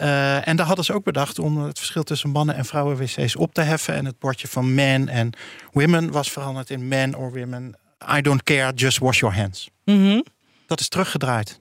Uh, 0.00 0.48
en 0.48 0.56
daar 0.56 0.66
hadden 0.66 0.84
ze 0.84 0.92
ook 0.92 1.04
bedacht 1.04 1.38
om 1.38 1.58
het 1.58 1.78
verschil 1.78 2.02
tussen 2.02 2.30
mannen- 2.30 2.54
en 2.54 2.64
vrouwen-wc's 2.64 3.36
op 3.36 3.54
te 3.54 3.60
heffen. 3.60 3.94
En 3.94 4.04
het 4.04 4.18
bordje 4.18 4.48
van 4.48 4.74
men 4.74 5.08
en 5.08 5.32
women 5.72 6.10
was 6.10 6.30
veranderd 6.30 6.70
in 6.70 6.88
men 6.88 7.14
or 7.14 7.32
women. 7.32 7.76
I 8.16 8.20
don't 8.20 8.42
care, 8.42 8.72
just 8.74 8.98
wash 8.98 9.20
your 9.20 9.36
hands. 9.36 9.70
Mm 9.84 9.96
-hmm. 9.96 10.24
Dat 10.66 10.80
is 10.80 10.88
teruggedraaid. 10.88 11.60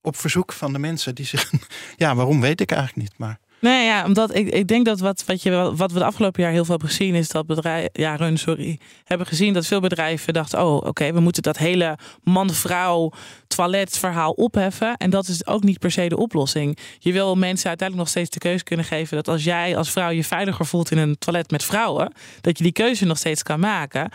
Op 0.00 0.16
verzoek 0.16 0.52
van 0.52 0.72
de 0.72 0.78
mensen 0.78 1.14
die 1.14 1.26
zich. 1.26 1.50
Ja, 1.96 2.14
waarom 2.14 2.40
weet 2.40 2.60
ik 2.60 2.70
eigenlijk 2.70 3.08
niet. 3.08 3.18
Maar 3.18 3.38
Nee, 3.60 3.84
ja, 3.84 4.04
omdat 4.04 4.34
ik, 4.34 4.48
ik 4.48 4.66
denk 4.66 4.84
dat 4.84 5.00
wat, 5.00 5.24
wat, 5.26 5.42
je, 5.42 5.72
wat 5.76 5.92
we 5.92 5.98
de 5.98 6.04
afgelopen 6.04 6.42
jaar 6.42 6.52
heel 6.52 6.64
veel 6.64 6.74
hebben 6.74 6.88
gezien, 6.88 7.14
is 7.14 7.28
dat 7.28 7.46
bedrijven, 7.46 7.90
ja, 7.92 8.16
run, 8.16 8.38
sorry, 8.38 8.78
hebben 9.04 9.26
gezien 9.26 9.52
dat 9.52 9.66
veel 9.66 9.80
bedrijven 9.80 10.32
dachten: 10.32 10.64
oh, 10.64 10.74
oké, 10.74 11.12
we 11.12 11.20
moeten 11.20 11.42
dat 11.42 11.58
hele 11.58 11.98
man-vrouw 12.22 13.12
toiletverhaal 13.46 14.32
opheffen. 14.32 14.96
En 14.96 15.10
dat 15.10 15.28
is 15.28 15.46
ook 15.46 15.62
niet 15.62 15.78
per 15.78 15.90
se 15.90 16.08
de 16.08 16.16
oplossing. 16.16 16.78
Je 16.98 17.12
wil 17.12 17.36
mensen 17.36 17.68
uiteindelijk 17.68 18.08
nog 18.08 18.08
steeds 18.08 18.30
de 18.30 18.48
keuze 18.48 18.64
kunnen 18.64 18.86
geven 18.86 19.16
dat 19.16 19.28
als 19.28 19.44
jij 19.44 19.76
als 19.76 19.90
vrouw 19.90 20.10
je 20.10 20.24
veiliger 20.24 20.66
voelt 20.66 20.90
in 20.90 20.98
een 20.98 21.18
toilet 21.18 21.50
met 21.50 21.64
vrouwen, 21.64 22.12
dat 22.40 22.58
je 22.58 22.64
die 22.64 22.72
keuze 22.72 23.04
nog 23.04 23.18
steeds 23.18 23.42
kan 23.42 23.60
maken. 23.60 24.10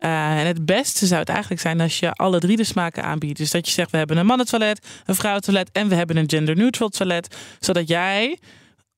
Uh, 0.00 0.40
en 0.40 0.46
het 0.46 0.66
beste 0.66 1.06
zou 1.06 1.20
het 1.20 1.28
eigenlijk 1.28 1.60
zijn 1.60 1.80
als 1.80 1.98
je 1.98 2.12
alle 2.12 2.38
drie 2.38 2.56
de 2.56 2.64
smaken 2.64 3.02
aanbiedt. 3.02 3.38
Dus 3.38 3.50
dat 3.50 3.66
je 3.66 3.72
zegt: 3.72 3.90
we 3.90 3.96
hebben 3.96 4.16
een 4.16 4.26
mannentoilet, 4.26 4.86
een 5.06 5.14
vrouwentoilet 5.14 5.70
en 5.72 5.88
we 5.88 5.94
hebben 5.94 6.16
een 6.16 6.30
gender-neutral 6.30 6.88
toilet. 6.88 7.36
Zodat 7.60 7.88
jij 7.88 8.38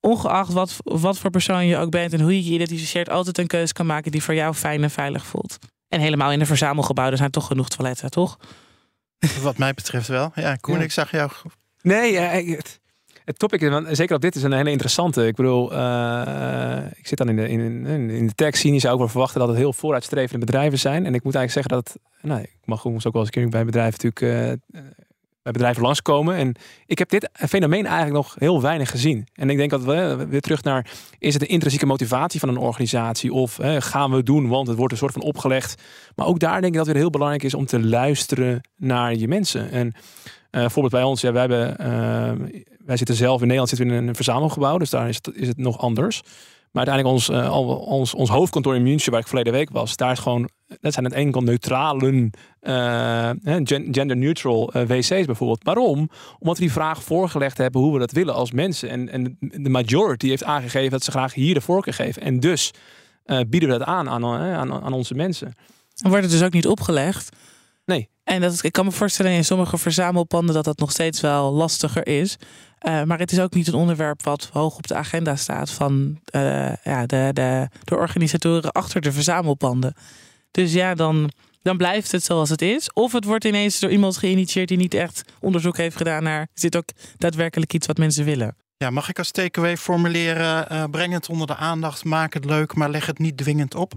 ongeacht 0.04 0.52
wat, 0.52 0.76
wat 0.84 1.18
voor 1.18 1.30
persoon 1.30 1.66
je 1.66 1.76
ook 1.76 1.90
bent 1.90 2.12
en 2.12 2.20
hoe 2.20 2.36
je 2.36 2.44
je 2.44 2.52
identificeert, 2.52 3.10
altijd 3.10 3.38
een 3.38 3.46
keuze 3.46 3.72
kan 3.72 3.86
maken 3.86 4.10
die 4.10 4.22
voor 4.22 4.34
jou 4.34 4.54
fijn 4.54 4.82
en 4.82 4.90
veilig 4.90 5.26
voelt. 5.26 5.58
En 5.88 6.00
helemaal 6.00 6.32
in 6.32 6.40
een 6.40 6.46
verzamelgebouw, 6.46 7.10
er 7.10 7.16
zijn 7.16 7.30
toch 7.30 7.46
genoeg 7.46 7.68
toiletten, 7.68 8.10
toch? 8.10 8.38
Wat 9.42 9.58
mij 9.58 9.74
betreft 9.74 10.08
wel. 10.08 10.32
Ja, 10.34 10.56
Koen, 10.56 10.80
ik 10.80 10.92
zag 10.92 11.10
jou. 11.10 11.30
Nee, 11.82 12.16
het, 12.18 12.80
het 13.24 13.38
topic, 13.38 13.86
zeker 13.90 14.14
op 14.14 14.20
dit 14.20 14.34
is 14.34 14.42
een 14.42 14.52
hele 14.52 14.70
interessante. 14.70 15.26
Ik 15.26 15.34
bedoel, 15.34 15.72
uh, 15.72 16.78
ik 16.96 17.06
zit 17.06 17.18
dan 17.18 17.28
in 17.28 17.36
de, 17.36 17.48
in, 17.48 17.86
in 18.10 18.26
de 18.26 18.34
tech 18.34 18.56
scene. 18.56 18.74
Je 18.74 18.80
zou 18.80 18.92
ook 18.92 18.98
wel 18.98 19.08
verwachten 19.08 19.38
dat 19.38 19.48
het 19.48 19.56
heel 19.56 19.72
vooruitstrevende 19.72 20.46
bedrijven 20.46 20.78
zijn. 20.78 21.06
En 21.06 21.14
ik 21.14 21.24
moet 21.24 21.34
eigenlijk 21.34 21.68
zeggen 21.68 21.72
dat, 21.72 22.12
nou, 22.22 22.40
ik 22.40 22.56
mag 22.64 22.86
ook 22.86 23.02
wel 23.02 23.12
eens 23.12 23.24
een 23.24 23.30
keer 23.30 23.48
bij 23.48 23.64
bedrijven 23.64 24.10
natuurlijk 24.10 24.58
uh, 24.74 24.82
bij 25.44 25.52
bedrijven 25.52 25.82
langskomen. 25.82 26.36
En 26.36 26.54
ik 26.86 26.98
heb 26.98 27.08
dit 27.08 27.28
fenomeen 27.32 27.86
eigenlijk 27.86 28.14
nog 28.16 28.34
heel 28.38 28.62
weinig 28.62 28.90
gezien. 28.90 29.26
En 29.34 29.50
ik 29.50 29.56
denk 29.56 29.70
dat 29.70 29.84
we 29.84 30.26
weer 30.28 30.40
terug 30.40 30.62
naar, 30.62 30.90
is 31.18 31.32
het 31.32 31.42
de 31.42 31.48
intrinsieke 31.48 31.86
motivatie 31.86 32.40
van 32.40 32.48
een 32.48 32.56
organisatie? 32.56 33.32
Of 33.32 33.56
hè, 33.56 33.80
gaan 33.80 34.10
we 34.10 34.22
doen, 34.22 34.48
want 34.48 34.66
het 34.66 34.76
wordt 34.76 34.92
een 34.92 34.98
soort 34.98 35.12
van 35.12 35.22
opgelegd. 35.22 35.82
Maar 36.16 36.26
ook 36.26 36.38
daar 36.38 36.60
denk 36.60 36.72
ik 36.72 36.78
dat 36.78 36.86
het 36.86 36.96
heel 36.96 37.10
belangrijk 37.10 37.42
is 37.42 37.54
om 37.54 37.66
te 37.66 37.80
luisteren 37.80 38.60
naar 38.76 39.14
je 39.14 39.28
mensen. 39.28 39.70
En 39.70 39.86
uh, 39.86 39.92
bijvoorbeeld 40.50 40.94
bij 40.94 41.02
ons, 41.02 41.20
ja, 41.20 41.32
wij, 41.32 41.40
hebben, 41.40 41.76
uh, 41.80 42.46
wij 42.84 42.96
zitten 42.96 43.14
zelf 43.14 43.36
in 43.40 43.42
Nederland 43.42 43.68
zitten 43.68 43.88
we 43.88 43.94
in 43.94 44.08
een 44.08 44.14
verzamelgebouw. 44.14 44.78
Dus 44.78 44.90
daar 44.90 45.08
is 45.08 45.16
het, 45.16 45.30
is 45.34 45.48
het 45.48 45.58
nog 45.58 45.78
anders. 45.78 46.22
Maar 46.74 46.86
uiteindelijk 46.86 47.14
ons, 47.14 47.28
uh, 47.28 47.88
ons, 47.88 48.14
ons 48.14 48.30
hoofdkantoor 48.30 48.74
in 48.74 48.82
München, 48.82 49.10
waar 49.10 49.20
ik 49.20 49.26
verleden 49.26 49.52
week 49.52 49.70
was, 49.70 49.96
daar 49.96 50.12
is 50.12 50.18
gewoon, 50.18 50.48
dat 50.80 50.92
zijn 50.92 51.04
het 51.04 51.14
enkel 51.14 51.40
neutrale, 51.40 52.30
uh, 52.62 53.30
gender 53.90 54.16
neutral 54.16 54.76
uh, 54.76 54.82
wc's 54.82 55.24
bijvoorbeeld. 55.24 55.64
Waarom? 55.64 56.10
Omdat 56.38 56.56
we 56.56 56.64
die 56.64 56.72
vraag 56.72 57.02
voorgelegd 57.02 57.58
hebben 57.58 57.80
hoe 57.80 57.92
we 57.92 57.98
dat 57.98 58.12
willen 58.12 58.34
als 58.34 58.52
mensen. 58.52 58.88
En, 58.88 59.08
en 59.08 59.36
de 59.38 59.68
majority 59.68 60.28
heeft 60.28 60.44
aangegeven 60.44 60.90
dat 60.90 61.04
ze 61.04 61.10
graag 61.10 61.34
hier 61.34 61.54
de 61.54 61.60
voorkeur 61.60 61.94
geven. 61.94 62.22
En 62.22 62.40
dus 62.40 62.70
bieden 63.24 63.68
we 63.68 63.78
dat 63.78 63.86
aan 63.86 64.08
aan, 64.08 64.24
aan 64.24 64.72
aan 64.72 64.92
onze 64.92 65.14
mensen. 65.14 65.52
Wordt 65.94 66.22
het 66.22 66.30
dus 66.30 66.42
ook 66.42 66.52
niet 66.52 66.66
opgelegd. 66.66 67.36
Nee. 67.84 68.08
En 68.24 68.40
dat, 68.40 68.62
ik 68.62 68.72
kan 68.72 68.84
me 68.84 68.90
voorstellen 68.90 69.32
in 69.32 69.44
sommige 69.44 69.78
verzamelpanden 69.78 70.54
dat 70.54 70.64
dat 70.64 70.78
nog 70.78 70.90
steeds 70.90 71.20
wel 71.20 71.52
lastiger 71.52 72.06
is. 72.06 72.36
Uh, 72.86 73.02
maar 73.02 73.18
het 73.18 73.32
is 73.32 73.40
ook 73.40 73.54
niet 73.54 73.66
een 73.66 73.74
onderwerp 73.74 74.22
wat 74.22 74.50
hoog 74.52 74.76
op 74.76 74.86
de 74.86 74.94
agenda 74.94 75.36
staat 75.36 75.70
van 75.70 76.20
uh, 76.34 76.72
ja, 76.84 77.06
de, 77.06 77.30
de, 77.32 77.68
de 77.84 77.96
organisatoren 77.96 78.72
achter 78.72 79.00
de 79.00 79.12
verzamelpanden. 79.12 79.94
Dus 80.50 80.72
ja, 80.72 80.94
dan, 80.94 81.30
dan 81.62 81.76
blijft 81.76 82.12
het 82.12 82.24
zoals 82.24 82.50
het 82.50 82.62
is. 82.62 82.92
Of 82.92 83.12
het 83.12 83.24
wordt 83.24 83.44
ineens 83.44 83.80
door 83.80 83.90
iemand 83.90 84.16
geïnitieerd 84.16 84.68
die 84.68 84.76
niet 84.76 84.94
echt 84.94 85.22
onderzoek 85.40 85.76
heeft 85.76 85.96
gedaan 85.96 86.22
naar... 86.22 86.48
is 86.54 86.60
dit 86.60 86.76
ook 86.76 86.88
daadwerkelijk 87.16 87.72
iets 87.72 87.86
wat 87.86 87.98
mensen 87.98 88.24
willen? 88.24 88.56
Ja, 88.76 88.90
mag 88.90 89.08
ik 89.08 89.18
als 89.18 89.30
takeaway 89.30 89.76
formuleren, 89.76 90.72
uh, 90.72 90.84
breng 90.90 91.12
het 91.12 91.28
onder 91.28 91.46
de 91.46 91.56
aandacht, 91.56 92.04
maak 92.04 92.34
het 92.34 92.44
leuk, 92.44 92.74
maar 92.74 92.90
leg 92.90 93.06
het 93.06 93.18
niet 93.18 93.36
dwingend 93.36 93.74
op? 93.74 93.92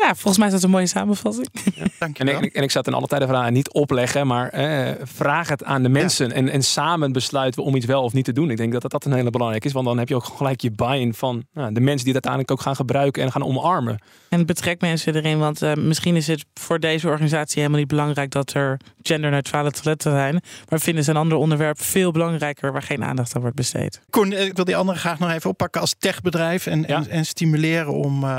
Ja, 0.00 0.14
volgens 0.14 0.38
mij 0.38 0.46
is 0.46 0.52
dat 0.52 0.62
een 0.62 0.70
mooie 0.70 0.86
samenvatting. 0.86 1.48
Ja, 1.74 1.84
dank 1.98 2.16
je 2.16 2.24
en, 2.32 2.42
ik, 2.42 2.54
en 2.54 2.62
ik 2.62 2.70
zat 2.70 2.86
in 2.86 2.94
alle 2.94 3.06
tijden 3.06 3.28
van 3.28 3.52
niet 3.52 3.72
opleggen, 3.72 4.26
maar 4.26 4.48
eh, 4.48 4.92
vraag 5.02 5.48
het 5.48 5.64
aan 5.64 5.82
de 5.82 5.88
mensen. 5.88 6.28
Ja. 6.28 6.34
En, 6.34 6.48
en 6.48 6.62
samen 6.62 7.12
besluiten 7.12 7.60
we 7.60 7.66
om 7.66 7.74
iets 7.74 7.86
wel 7.86 8.02
of 8.02 8.12
niet 8.12 8.24
te 8.24 8.32
doen. 8.32 8.50
Ik 8.50 8.56
denk 8.56 8.72
dat 8.72 8.82
dat, 8.82 8.90
dat 8.90 9.04
een 9.04 9.12
hele 9.12 9.30
belangrijke 9.30 9.66
is. 9.66 9.72
Want 9.72 9.86
dan 9.86 9.98
heb 9.98 10.08
je 10.08 10.14
ook 10.14 10.24
gelijk 10.24 10.60
je 10.60 10.70
buy-in 10.70 11.14
van 11.14 11.44
nou, 11.52 11.72
de 11.72 11.80
mensen 11.80 12.04
die 12.04 12.14
het 12.14 12.26
uiteindelijk 12.26 12.50
ook 12.50 12.60
gaan 12.60 12.76
gebruiken 12.76 13.22
en 13.22 13.32
gaan 13.32 13.44
omarmen. 13.44 13.98
En 14.28 14.46
betrek 14.46 14.80
mensen 14.80 15.14
erin, 15.14 15.38
want 15.38 15.62
uh, 15.62 15.74
misschien 15.74 16.16
is 16.16 16.26
het 16.26 16.44
voor 16.54 16.80
deze 16.80 17.08
organisatie 17.08 17.56
helemaal 17.56 17.78
niet 17.78 17.88
belangrijk 17.88 18.30
dat 18.30 18.52
er 18.52 18.80
genderneutrale 19.02 19.70
toiletten 19.70 20.10
zijn. 20.12 20.40
Maar 20.68 20.80
vinden 20.80 21.04
ze 21.04 21.10
een 21.10 21.16
ander 21.16 21.38
onderwerp 21.38 21.80
veel 21.80 22.10
belangrijker 22.10 22.72
waar 22.72 22.82
geen 22.82 23.04
aandacht 23.04 23.34
aan 23.34 23.40
wordt 23.40 23.56
besteed. 23.56 24.00
Koen, 24.10 24.32
ik 24.32 24.56
wil 24.56 24.64
die 24.64 24.76
andere 24.76 24.98
graag 24.98 25.18
nog 25.18 25.30
even 25.30 25.50
oppakken 25.50 25.80
als 25.80 25.94
techbedrijf 25.98 26.66
en, 26.66 26.84
ja. 26.86 26.96
en, 26.96 27.08
en, 27.08 27.26
stimuleren 27.26 27.92
om 27.92 28.24
uh, 28.24 28.30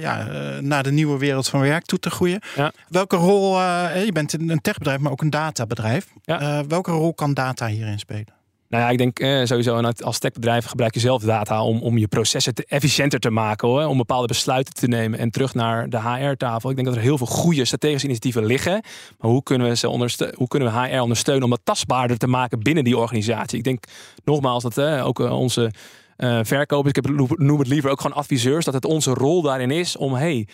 ja, 0.00 0.28
naar 0.60 0.81
de 0.82 0.92
nieuwe 0.92 1.18
wereld 1.18 1.48
van 1.48 1.60
werk 1.60 1.84
toe 1.84 1.98
te 1.98 2.10
groeien. 2.10 2.40
Ja. 2.56 2.72
Welke 2.88 3.16
rol, 3.16 3.58
uh, 3.58 4.04
je 4.04 4.12
bent 4.12 4.32
een 4.32 4.60
techbedrijf, 4.60 5.00
maar 5.00 5.12
ook 5.12 5.20
een 5.20 5.30
databedrijf. 5.30 6.06
Ja. 6.22 6.66
welke 6.66 6.90
rol 6.90 7.14
kan 7.14 7.34
data 7.34 7.66
hierin 7.66 7.98
spelen? 7.98 8.40
Nou 8.72 8.84
ja, 8.84 8.90
ik 8.90 8.98
denk 8.98 9.18
eh, 9.18 9.44
sowieso 9.44 9.76
en 9.76 9.94
als 9.94 10.18
techbedrijf 10.18 10.64
gebruik 10.64 10.94
je 10.94 11.00
zelf 11.00 11.22
data 11.22 11.64
om, 11.64 11.80
om 11.80 11.98
je 11.98 12.06
processen 12.06 12.54
te, 12.54 12.64
efficiënter 12.68 13.20
te 13.20 13.30
maken. 13.30 13.68
Hoor, 13.68 13.84
om 13.84 13.96
bepaalde 13.96 14.26
besluiten 14.26 14.74
te 14.74 14.86
nemen 14.86 15.18
en 15.18 15.30
terug 15.30 15.54
naar 15.54 15.88
de 15.88 16.00
HR-tafel. 16.00 16.70
Ik 16.70 16.76
denk 16.76 16.88
dat 16.88 16.96
er 16.96 17.02
heel 17.02 17.18
veel 17.18 17.26
goede 17.26 17.64
strategische 17.64 18.06
initiatieven 18.06 18.44
liggen. 18.44 18.82
Maar 19.18 19.30
hoe 19.30 19.42
kunnen 19.42 19.68
we, 19.68 19.76
ze 19.76 19.88
ondersteunen, 19.88 20.36
hoe 20.38 20.48
kunnen 20.48 20.72
we 20.72 20.78
HR 20.78 21.00
ondersteunen 21.00 21.44
om 21.44 21.52
het 21.52 21.64
tastbaarder 21.64 22.18
te 22.18 22.26
maken 22.26 22.62
binnen 22.62 22.84
die 22.84 22.96
organisatie? 22.96 23.58
Ik 23.58 23.64
denk 23.64 23.84
nogmaals 24.24 24.62
dat 24.62 24.78
uh, 24.78 25.06
ook 25.06 25.18
onze 25.18 25.70
uh, 26.18 26.40
verkopers, 26.42 26.92
ik 26.96 27.04
heb, 27.04 27.36
noem 27.38 27.58
het 27.58 27.68
liever 27.68 27.90
ook 27.90 28.00
gewoon 28.00 28.16
adviseurs, 28.16 28.64
dat 28.64 28.74
het 28.74 28.84
onze 28.84 29.10
rol 29.10 29.42
daarin 29.42 29.70
is 29.70 29.96
om 29.96 30.14
hey, 30.14 30.48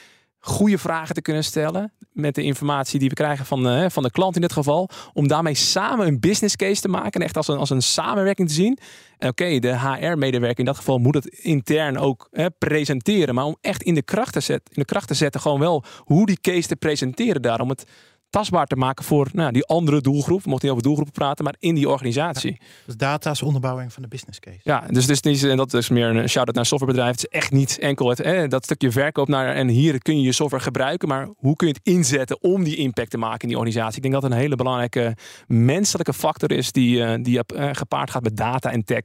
goede 0.49 0.79
vragen 0.79 1.15
te 1.15 1.23
kunnen 1.23 1.45
stellen 1.45 1.93
met 2.13 2.35
de 2.35 2.43
informatie 2.43 2.99
die 2.99 3.09
we 3.09 3.15
krijgen 3.15 3.47
van 3.47 3.63
de, 3.63 3.91
van 3.91 4.03
de 4.03 4.11
klant 4.11 4.35
in 4.35 4.41
dit 4.41 4.53
geval. 4.53 4.89
Om 5.13 5.29
daarmee 5.29 5.55
samen 5.55 6.07
een 6.07 6.21
business 6.21 6.57
case 6.57 6.81
te 6.81 6.89
maken 6.89 7.21
en 7.21 7.27
echt 7.27 7.37
als 7.37 7.49
een, 7.49 7.59
als 7.59 7.71
een 7.71 7.83
samenwerking 7.83 8.49
te 8.49 8.55
zien. 8.55 8.79
Oké, 9.19 9.59
de 9.59 9.79
HR-medewerker 9.79 10.59
in 10.59 10.65
dat 10.65 10.77
geval 10.77 10.99
moet 10.99 11.15
het 11.15 11.27
intern 11.27 11.99
ook 11.99 12.31
presenteren. 12.59 13.35
Maar 13.35 13.45
om 13.45 13.57
echt 13.61 13.83
in 13.83 13.95
de, 13.95 14.03
kracht 14.03 14.33
te 14.33 14.41
zetten, 14.41 14.75
in 14.75 14.81
de 14.81 14.89
kracht 14.89 15.09
te 15.09 15.15
zetten, 15.15 15.41
gewoon 15.41 15.61
wel 15.61 15.85
hoe 15.99 16.27
die 16.27 16.41
case 16.41 16.69
te 16.69 16.77
presenteren 16.77 17.43
daar. 17.43 17.61
Om 17.61 17.69
het 17.69 17.85
tastbaar 18.31 18.67
te 18.67 18.77
maken 18.77 19.05
voor 19.05 19.29
nou, 19.33 19.53
die 19.53 19.65
andere 19.65 20.01
doelgroep. 20.01 20.43
We 20.43 20.51
mochten 20.51 20.69
niet 20.69 20.77
over 20.77 20.83
doelgroepen 20.83 21.15
praten, 21.15 21.45
maar 21.45 21.55
in 21.59 21.75
die 21.75 21.89
organisatie. 21.89 22.57
Ja, 22.59 22.67
dus 22.87 22.97
data 22.97 23.31
is 23.31 23.43
onderbouwing 23.43 23.93
van 23.93 24.03
de 24.03 24.09
business 24.09 24.41
case. 24.41 24.61
Ja, 24.63 24.85
dus, 24.91 25.07
dus 25.07 25.21
niet, 25.23 25.45
en 25.45 25.57
dat 25.57 25.75
is 25.75 25.89
meer 25.89 26.07
een 26.07 26.29
shout-out 26.29 26.57
naar 26.57 26.67
softwarebedrijf. 26.67 27.11
Het 27.21 27.31
is 27.33 27.39
echt 27.41 27.53
niet 27.53 27.79
enkel 27.79 28.09
het, 28.09 28.19
hè, 28.19 28.49
dat 28.49 28.65
stukje 28.65 28.91
verkoop 28.91 29.29
naar 29.29 29.55
en 29.55 29.69
hier 29.69 30.03
kun 30.03 30.17
je 30.17 30.23
je 30.23 30.33
software 30.33 30.63
gebruiken, 30.63 31.09
maar 31.09 31.29
hoe 31.37 31.57
kun 31.57 31.67
je 31.67 31.73
het 31.73 31.87
inzetten 31.95 32.43
om 32.43 32.65
die 32.65 32.77
impact 32.77 33.11
te 33.11 33.19
maken 33.19 33.41
in 33.41 33.49
die 33.49 33.57
organisatie? 33.57 33.97
Ik 33.97 34.03
denk 34.03 34.15
dat 34.15 34.23
het 34.23 34.33
een 34.33 34.39
hele 34.39 34.57
belangrijke 34.57 35.17
menselijke 35.47 36.13
factor 36.13 36.53
is 36.53 36.73
die, 36.73 36.97
uh, 36.97 37.15
die 37.23 37.41
uh, 37.55 37.69
gepaard 37.73 38.11
gaat 38.11 38.23
met 38.23 38.37
data 38.37 38.73
en 38.73 38.85
tech. 38.85 39.03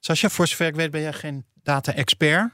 Sascha, 0.00 0.28
voor 0.28 0.46
zover 0.46 0.66
ik 0.66 0.74
weet 0.74 0.90
ben 0.90 1.00
jij 1.00 1.12
geen 1.12 1.44
data-expert. 1.62 2.52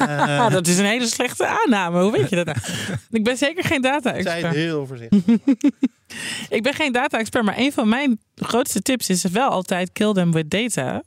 Uh, 0.00 0.50
dat 0.56 0.66
is 0.66 0.78
een 0.78 0.84
hele 0.84 1.06
slechte 1.06 1.46
aanname. 1.46 2.02
Hoe 2.02 2.12
weet 2.12 2.30
je 2.30 2.36
dat 2.36 2.46
nou? 2.46 2.58
ik 3.10 3.24
ben 3.24 3.36
zeker 3.36 3.64
geen 3.64 3.80
data-expert. 3.82 4.40
Zij 4.40 4.50
heel 4.50 4.86
voorzichtig. 4.86 5.22
ik 6.58 6.62
ben 6.62 6.74
geen 6.74 6.92
data-expert, 6.92 7.44
maar 7.44 7.58
een 7.58 7.72
van 7.72 7.88
mijn 7.88 8.20
grootste 8.34 8.80
tips 8.80 9.08
is 9.08 9.22
wel 9.22 9.48
altijd 9.48 9.92
kill 9.92 10.12
them 10.12 10.32
with 10.32 10.50
data. 10.50 11.02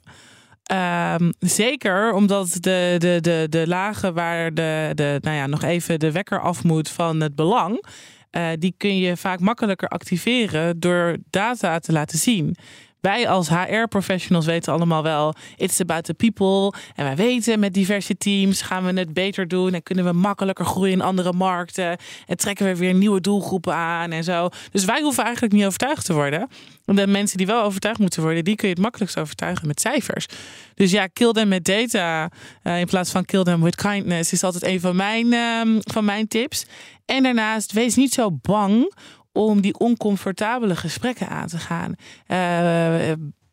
Um, 1.16 1.32
zeker 1.38 2.12
omdat 2.12 2.48
de, 2.52 2.94
de, 2.98 3.18
de, 3.20 3.46
de 3.50 3.66
lagen 3.66 4.14
waar 4.14 4.54
de, 4.54 4.90
de, 4.94 5.18
nou 5.20 5.36
ja, 5.36 5.46
nog 5.46 5.62
even 5.62 5.98
de 5.98 6.12
wekker 6.12 6.40
af 6.40 6.64
moet 6.64 6.88
van 6.88 7.20
het 7.20 7.34
belang, 7.34 7.84
uh, 8.30 8.48
die 8.58 8.74
kun 8.76 8.98
je 8.98 9.16
vaak 9.16 9.40
makkelijker 9.40 9.88
activeren 9.88 10.80
door 10.80 11.16
data 11.30 11.78
te 11.78 11.92
laten 11.92 12.18
zien 12.18 12.56
wij 13.02 13.28
als 13.28 13.48
HR-professionals 13.48 14.46
weten 14.46 14.72
allemaal 14.72 15.02
wel, 15.02 15.34
it's 15.56 15.80
about 15.80 16.04
the 16.04 16.14
people. 16.14 16.78
En 16.94 17.04
wij 17.04 17.16
weten 17.16 17.60
met 17.60 17.74
diverse 17.74 18.16
teams 18.16 18.62
gaan 18.62 18.84
we 18.84 18.98
het 18.98 19.12
beter 19.12 19.48
doen 19.48 19.74
en 19.74 19.82
kunnen 19.82 20.04
we 20.04 20.12
makkelijker 20.12 20.64
groeien 20.64 20.92
in 20.92 21.00
andere 21.00 21.32
markten. 21.32 21.96
En 22.26 22.36
trekken 22.36 22.66
we 22.66 22.76
weer 22.76 22.94
nieuwe 22.94 23.20
doelgroepen 23.20 23.74
aan 23.74 24.10
en 24.10 24.24
zo. 24.24 24.48
Dus 24.70 24.84
wij 24.84 25.00
hoeven 25.00 25.24
eigenlijk 25.24 25.54
niet 25.54 25.64
overtuigd 25.64 26.04
te 26.04 26.12
worden. 26.12 26.48
De 26.84 27.06
mensen 27.06 27.36
die 27.36 27.46
wel 27.46 27.62
overtuigd 27.62 27.98
moeten 27.98 28.22
worden, 28.22 28.44
die 28.44 28.56
kun 28.56 28.68
je 28.68 28.74
het 28.74 28.82
makkelijkst 28.82 29.18
overtuigen 29.18 29.66
met 29.66 29.80
cijfers. 29.80 30.26
Dus 30.74 30.90
ja, 30.90 31.06
kill 31.06 31.32
them 31.32 31.48
met 31.48 31.64
data 31.64 32.30
uh, 32.62 32.78
in 32.78 32.86
plaats 32.86 33.10
van 33.10 33.24
kill 33.24 33.42
them 33.42 33.62
with 33.62 33.76
kindness 33.76 34.32
is 34.32 34.44
altijd 34.44 34.64
een 34.64 34.80
van 34.80 34.96
mijn, 34.96 35.26
uh, 35.32 35.80
van 35.80 36.04
mijn 36.04 36.28
tips. 36.28 36.66
En 37.04 37.22
daarnaast, 37.22 37.72
wees 37.72 37.94
niet 37.94 38.12
zo 38.12 38.30
bang 38.42 38.94
om 39.32 39.60
die 39.60 39.78
oncomfortabele 39.78 40.76
gesprekken 40.76 41.28
aan 41.28 41.46
te 41.46 41.58
gaan. 41.58 41.90
Uh, 41.90 42.36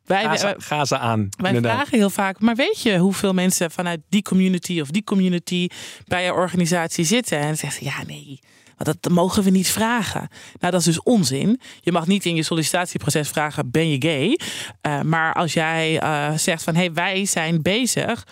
wij, 0.05 0.23
ga, 0.23 0.37
ze, 0.37 0.55
ga 0.57 0.85
ze 0.85 0.97
aan. 0.97 1.29
Wij 1.37 1.47
inderdaad. 1.47 1.75
vragen 1.75 1.97
heel 1.97 2.09
vaak, 2.09 2.39
maar 2.39 2.55
weet 2.55 2.81
je 2.81 2.97
hoeveel 2.97 3.33
mensen 3.33 3.71
vanuit 3.71 3.99
die 4.09 4.21
community 4.21 4.81
of 4.81 4.89
die 4.89 5.03
community 5.03 5.67
bij 6.07 6.23
je 6.23 6.33
organisatie 6.33 7.05
zitten? 7.05 7.39
En 7.39 7.57
zeggen 7.57 7.79
ze, 7.79 7.85
ja 7.85 8.03
nee, 8.07 8.39
dat 8.77 9.11
mogen 9.11 9.43
we 9.43 9.49
niet 9.49 9.69
vragen. 9.69 10.27
Nou, 10.59 10.71
dat 10.71 10.79
is 10.79 10.85
dus 10.85 11.03
onzin. 11.03 11.59
Je 11.81 11.91
mag 11.91 12.07
niet 12.07 12.25
in 12.25 12.35
je 12.35 12.43
sollicitatieproces 12.43 13.29
vragen, 13.29 13.71
ben 13.71 13.89
je 13.89 14.01
gay? 14.01 14.39
Uh, 14.87 15.01
maar 15.01 15.33
als 15.33 15.53
jij 15.53 16.03
uh, 16.03 16.37
zegt 16.37 16.63
van, 16.63 16.75
hé, 16.75 16.79
hey, 16.79 16.93
wij 16.93 17.25
zijn 17.25 17.61
bezig 17.61 18.27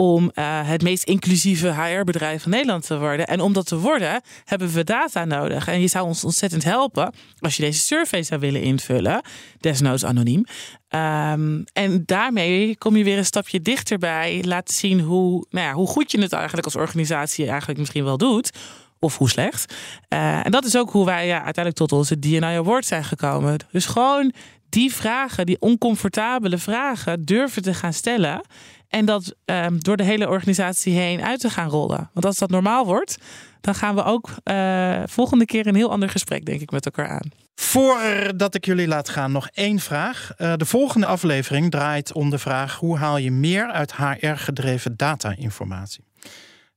om 0.00 0.30
uh, 0.34 0.68
het 0.68 0.82
meest 0.82 1.04
inclusieve 1.04 1.74
HR-bedrijf 1.74 2.42
van 2.42 2.50
Nederland 2.50 2.86
te 2.86 2.98
worden. 2.98 3.26
En 3.26 3.40
om 3.40 3.52
dat 3.52 3.66
te 3.66 3.78
worden, 3.78 4.22
hebben 4.44 4.72
we 4.72 4.84
data 4.84 5.24
nodig. 5.24 5.68
En 5.68 5.80
je 5.80 5.88
zou 5.88 6.06
ons 6.06 6.24
ontzettend 6.24 6.64
helpen 6.64 7.12
als 7.38 7.56
je 7.56 7.62
deze 7.62 7.80
survey 7.80 8.22
zou 8.22 8.40
willen 8.40 8.62
invullen, 8.62 9.22
desnoods 9.58 10.04
anoniem. 10.04 10.44
Um, 10.88 11.64
en 11.72 12.02
daarmee 12.06 12.76
kom 12.78 12.96
je 12.96 13.04
weer 13.04 13.18
een 13.18 13.24
stapje 13.24 13.60
dichterbij, 13.60 14.42
laten 14.46 14.74
zien 14.74 15.00
hoe, 15.00 15.46
nou 15.50 15.66
ja, 15.66 15.72
hoe 15.72 15.86
goed 15.86 16.10
je 16.10 16.20
het 16.20 16.32
eigenlijk 16.32 16.64
als 16.64 16.76
organisatie 16.76 17.48
eigenlijk 17.48 17.78
misschien 17.78 18.04
wel 18.04 18.16
doet 18.16 18.50
of 18.98 19.18
hoe 19.18 19.28
slecht. 19.30 19.74
Uh, 20.08 20.46
en 20.46 20.50
dat 20.50 20.64
is 20.64 20.76
ook 20.76 20.90
hoe 20.90 21.04
wij 21.04 21.26
ja, 21.26 21.34
uiteindelijk 21.34 21.76
tot 21.76 21.92
onze 21.92 22.18
DNI 22.18 22.56
Award 22.56 22.86
zijn 22.86 23.04
gekomen. 23.04 23.58
Dus 23.72 23.86
gewoon 23.86 24.32
die 24.70 24.94
vragen, 24.94 25.46
die 25.46 25.60
oncomfortabele 25.60 26.58
vragen, 26.58 27.24
durven 27.24 27.62
te 27.62 27.74
gaan 27.74 27.92
stellen. 27.92 28.40
En 28.88 29.04
dat 29.04 29.34
um, 29.44 29.82
door 29.82 29.96
de 29.96 30.02
hele 30.02 30.28
organisatie 30.28 30.94
heen 30.94 31.22
uit 31.22 31.40
te 31.40 31.50
gaan 31.50 31.68
rollen. 31.68 32.10
Want 32.12 32.26
als 32.26 32.38
dat 32.38 32.50
normaal 32.50 32.86
wordt, 32.86 33.18
dan 33.60 33.74
gaan 33.74 33.94
we 33.94 34.02
ook 34.02 34.30
uh, 34.44 35.02
volgende 35.06 35.44
keer 35.44 35.66
een 35.66 35.74
heel 35.74 35.90
ander 35.90 36.08
gesprek, 36.08 36.44
denk 36.44 36.60
ik, 36.60 36.70
met 36.70 36.84
elkaar 36.84 37.08
aan. 37.08 37.30
Voordat 37.54 38.54
ik 38.54 38.64
jullie 38.64 38.88
laat 38.88 39.08
gaan, 39.08 39.32
nog 39.32 39.48
één 39.52 39.78
vraag. 39.78 40.32
Uh, 40.38 40.52
de 40.56 40.64
volgende 40.64 41.06
aflevering 41.06 41.70
draait 41.70 42.12
om 42.12 42.30
de 42.30 42.38
vraag: 42.38 42.76
hoe 42.76 42.96
haal 42.96 43.16
je 43.16 43.30
meer 43.30 43.66
uit 43.66 43.96
HR-gedreven 43.96 44.96
data-informatie? 44.96 46.04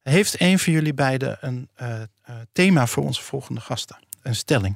Heeft 0.02 0.42
een 0.42 0.60
van 0.60 0.74
jullie 0.74 0.94
beiden 0.94 1.38
een 1.42 1.70
uh, 1.82 2.02
thema 2.52 2.88
voor 2.88 3.04
onze 3.04 3.22
volgende 3.22 3.62
gasten? 3.62 3.98
Een 4.22 4.36
stelling? 4.36 4.76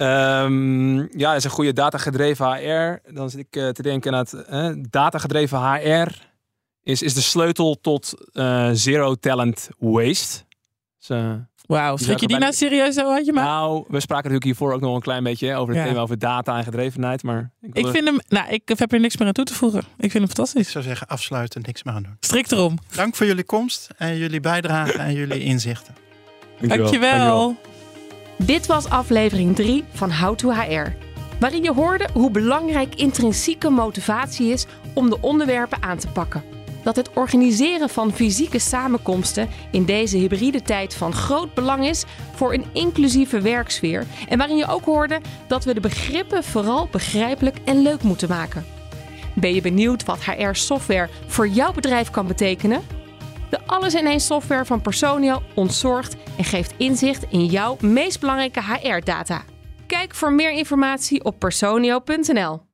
Um, 0.00 0.98
ja, 1.18 1.28
dat 1.28 1.36
is 1.36 1.44
een 1.44 1.50
goede 1.50 1.72
datagedreven 1.72 2.46
HR. 2.46 3.12
Dan 3.12 3.30
zit 3.30 3.40
ik 3.40 3.50
te 3.50 3.82
denken 3.82 4.14
aan 4.14 4.26
het 4.46 4.92
datagedreven 4.92 5.72
HR 5.72 6.26
is, 6.88 7.02
is 7.02 7.14
de 7.14 7.20
sleutel 7.20 7.80
tot 7.80 8.14
uh, 8.32 8.70
zero 8.72 9.14
talent 9.14 9.68
waste. 9.78 10.44
Dus, 10.98 11.10
uh, 11.10 11.32
Wauw, 11.66 11.96
schrik 11.96 12.20
je 12.20 12.26
die 12.26 12.38
nou 12.38 12.52
serieus 12.52 12.94
zo 12.94 13.12
had 13.12 13.26
je 13.26 13.32
maar? 13.32 13.44
Nou, 13.44 13.84
we 13.88 14.00
spraken 14.00 14.30
natuurlijk 14.30 14.44
hiervoor 14.44 14.72
ook 14.72 14.80
nog 14.80 14.94
een 14.94 15.00
klein 15.00 15.22
beetje 15.22 15.54
over 15.54 15.74
het 15.74 15.82
ja. 15.82 15.88
thema 15.88 16.00
over 16.00 16.18
data 16.18 16.56
en 16.56 16.64
gedrevenheid. 16.64 17.22
Maar 17.22 17.50
ik, 17.60 17.76
ik 17.76 17.86
vind 17.86 18.04
hem, 18.04 18.18
nou, 18.28 18.48
ik 18.48 18.62
heb 18.64 18.92
er 18.92 19.00
niks 19.00 19.16
meer 19.16 19.26
aan 19.26 19.32
toe 19.32 19.44
te 19.44 19.54
voegen. 19.54 19.80
Ik 19.80 20.10
vind 20.10 20.12
hem 20.12 20.26
fantastisch. 20.26 20.62
Ik 20.62 20.68
zou 20.68 20.84
zeggen, 20.84 21.06
afsluiten, 21.06 21.62
niks 21.66 21.82
meer 21.82 21.94
aan 21.94 22.02
doen. 22.02 22.16
Strikt 22.20 22.52
erom. 22.52 22.78
Dank 22.94 23.14
voor 23.14 23.26
jullie 23.26 23.44
komst 23.44 23.90
en 23.96 24.16
jullie 24.16 24.40
bijdrage 24.40 24.98
en 24.98 25.14
jullie 25.14 25.42
inzichten. 25.42 25.94
Dankjewel. 26.58 26.78
Dankjewel. 26.78 27.18
Dankjewel. 27.18 27.67
Dit 28.38 28.66
was 28.66 28.88
aflevering 28.88 29.56
3 29.56 29.84
van 29.92 30.12
How 30.12 30.34
to 30.34 30.50
HR. 30.50 30.94
Waarin 31.40 31.62
je 31.62 31.72
hoorde 31.72 32.08
hoe 32.12 32.30
belangrijk 32.30 32.94
intrinsieke 32.94 33.70
motivatie 33.70 34.52
is 34.52 34.66
om 34.94 35.10
de 35.10 35.20
onderwerpen 35.20 35.82
aan 35.82 35.98
te 35.98 36.08
pakken 36.08 36.42
dat 36.82 36.96
het 36.96 37.10
organiseren 37.12 37.88
van 37.88 38.12
fysieke 38.12 38.58
samenkomsten 38.58 39.48
in 39.70 39.84
deze 39.84 40.16
hybride 40.16 40.62
tijd 40.62 40.94
van 40.94 41.12
groot 41.12 41.54
belang 41.54 41.86
is 41.86 42.04
voor 42.34 42.54
een 42.54 42.64
inclusieve 42.72 43.40
werksfeer. 43.40 44.06
En 44.28 44.38
waarin 44.38 44.56
je 44.56 44.66
ook 44.66 44.84
hoorde 44.84 45.20
dat 45.46 45.64
we 45.64 45.74
de 45.74 45.80
begrippen 45.80 46.44
vooral 46.44 46.88
begrijpelijk 46.90 47.56
en 47.64 47.82
leuk 47.82 48.02
moeten 48.02 48.28
maken. 48.28 48.66
Ben 49.34 49.54
je 49.54 49.60
benieuwd 49.60 50.04
wat 50.04 50.24
HR-software 50.24 51.08
voor 51.26 51.48
jouw 51.48 51.72
bedrijf 51.72 52.10
kan 52.10 52.26
betekenen? 52.26 52.97
De 53.50 53.58
alles-in-één 53.66 54.20
software 54.20 54.64
van 54.64 54.80
Personio 54.80 55.42
ontzorgt 55.54 56.16
en 56.36 56.44
geeft 56.44 56.74
inzicht 56.76 57.26
in 57.30 57.46
jouw 57.46 57.76
meest 57.80 58.20
belangrijke 58.20 58.62
HR-data. 58.62 59.42
Kijk 59.86 60.14
voor 60.14 60.32
meer 60.32 60.52
informatie 60.52 61.24
op 61.24 61.38
personio.nl. 61.38 62.67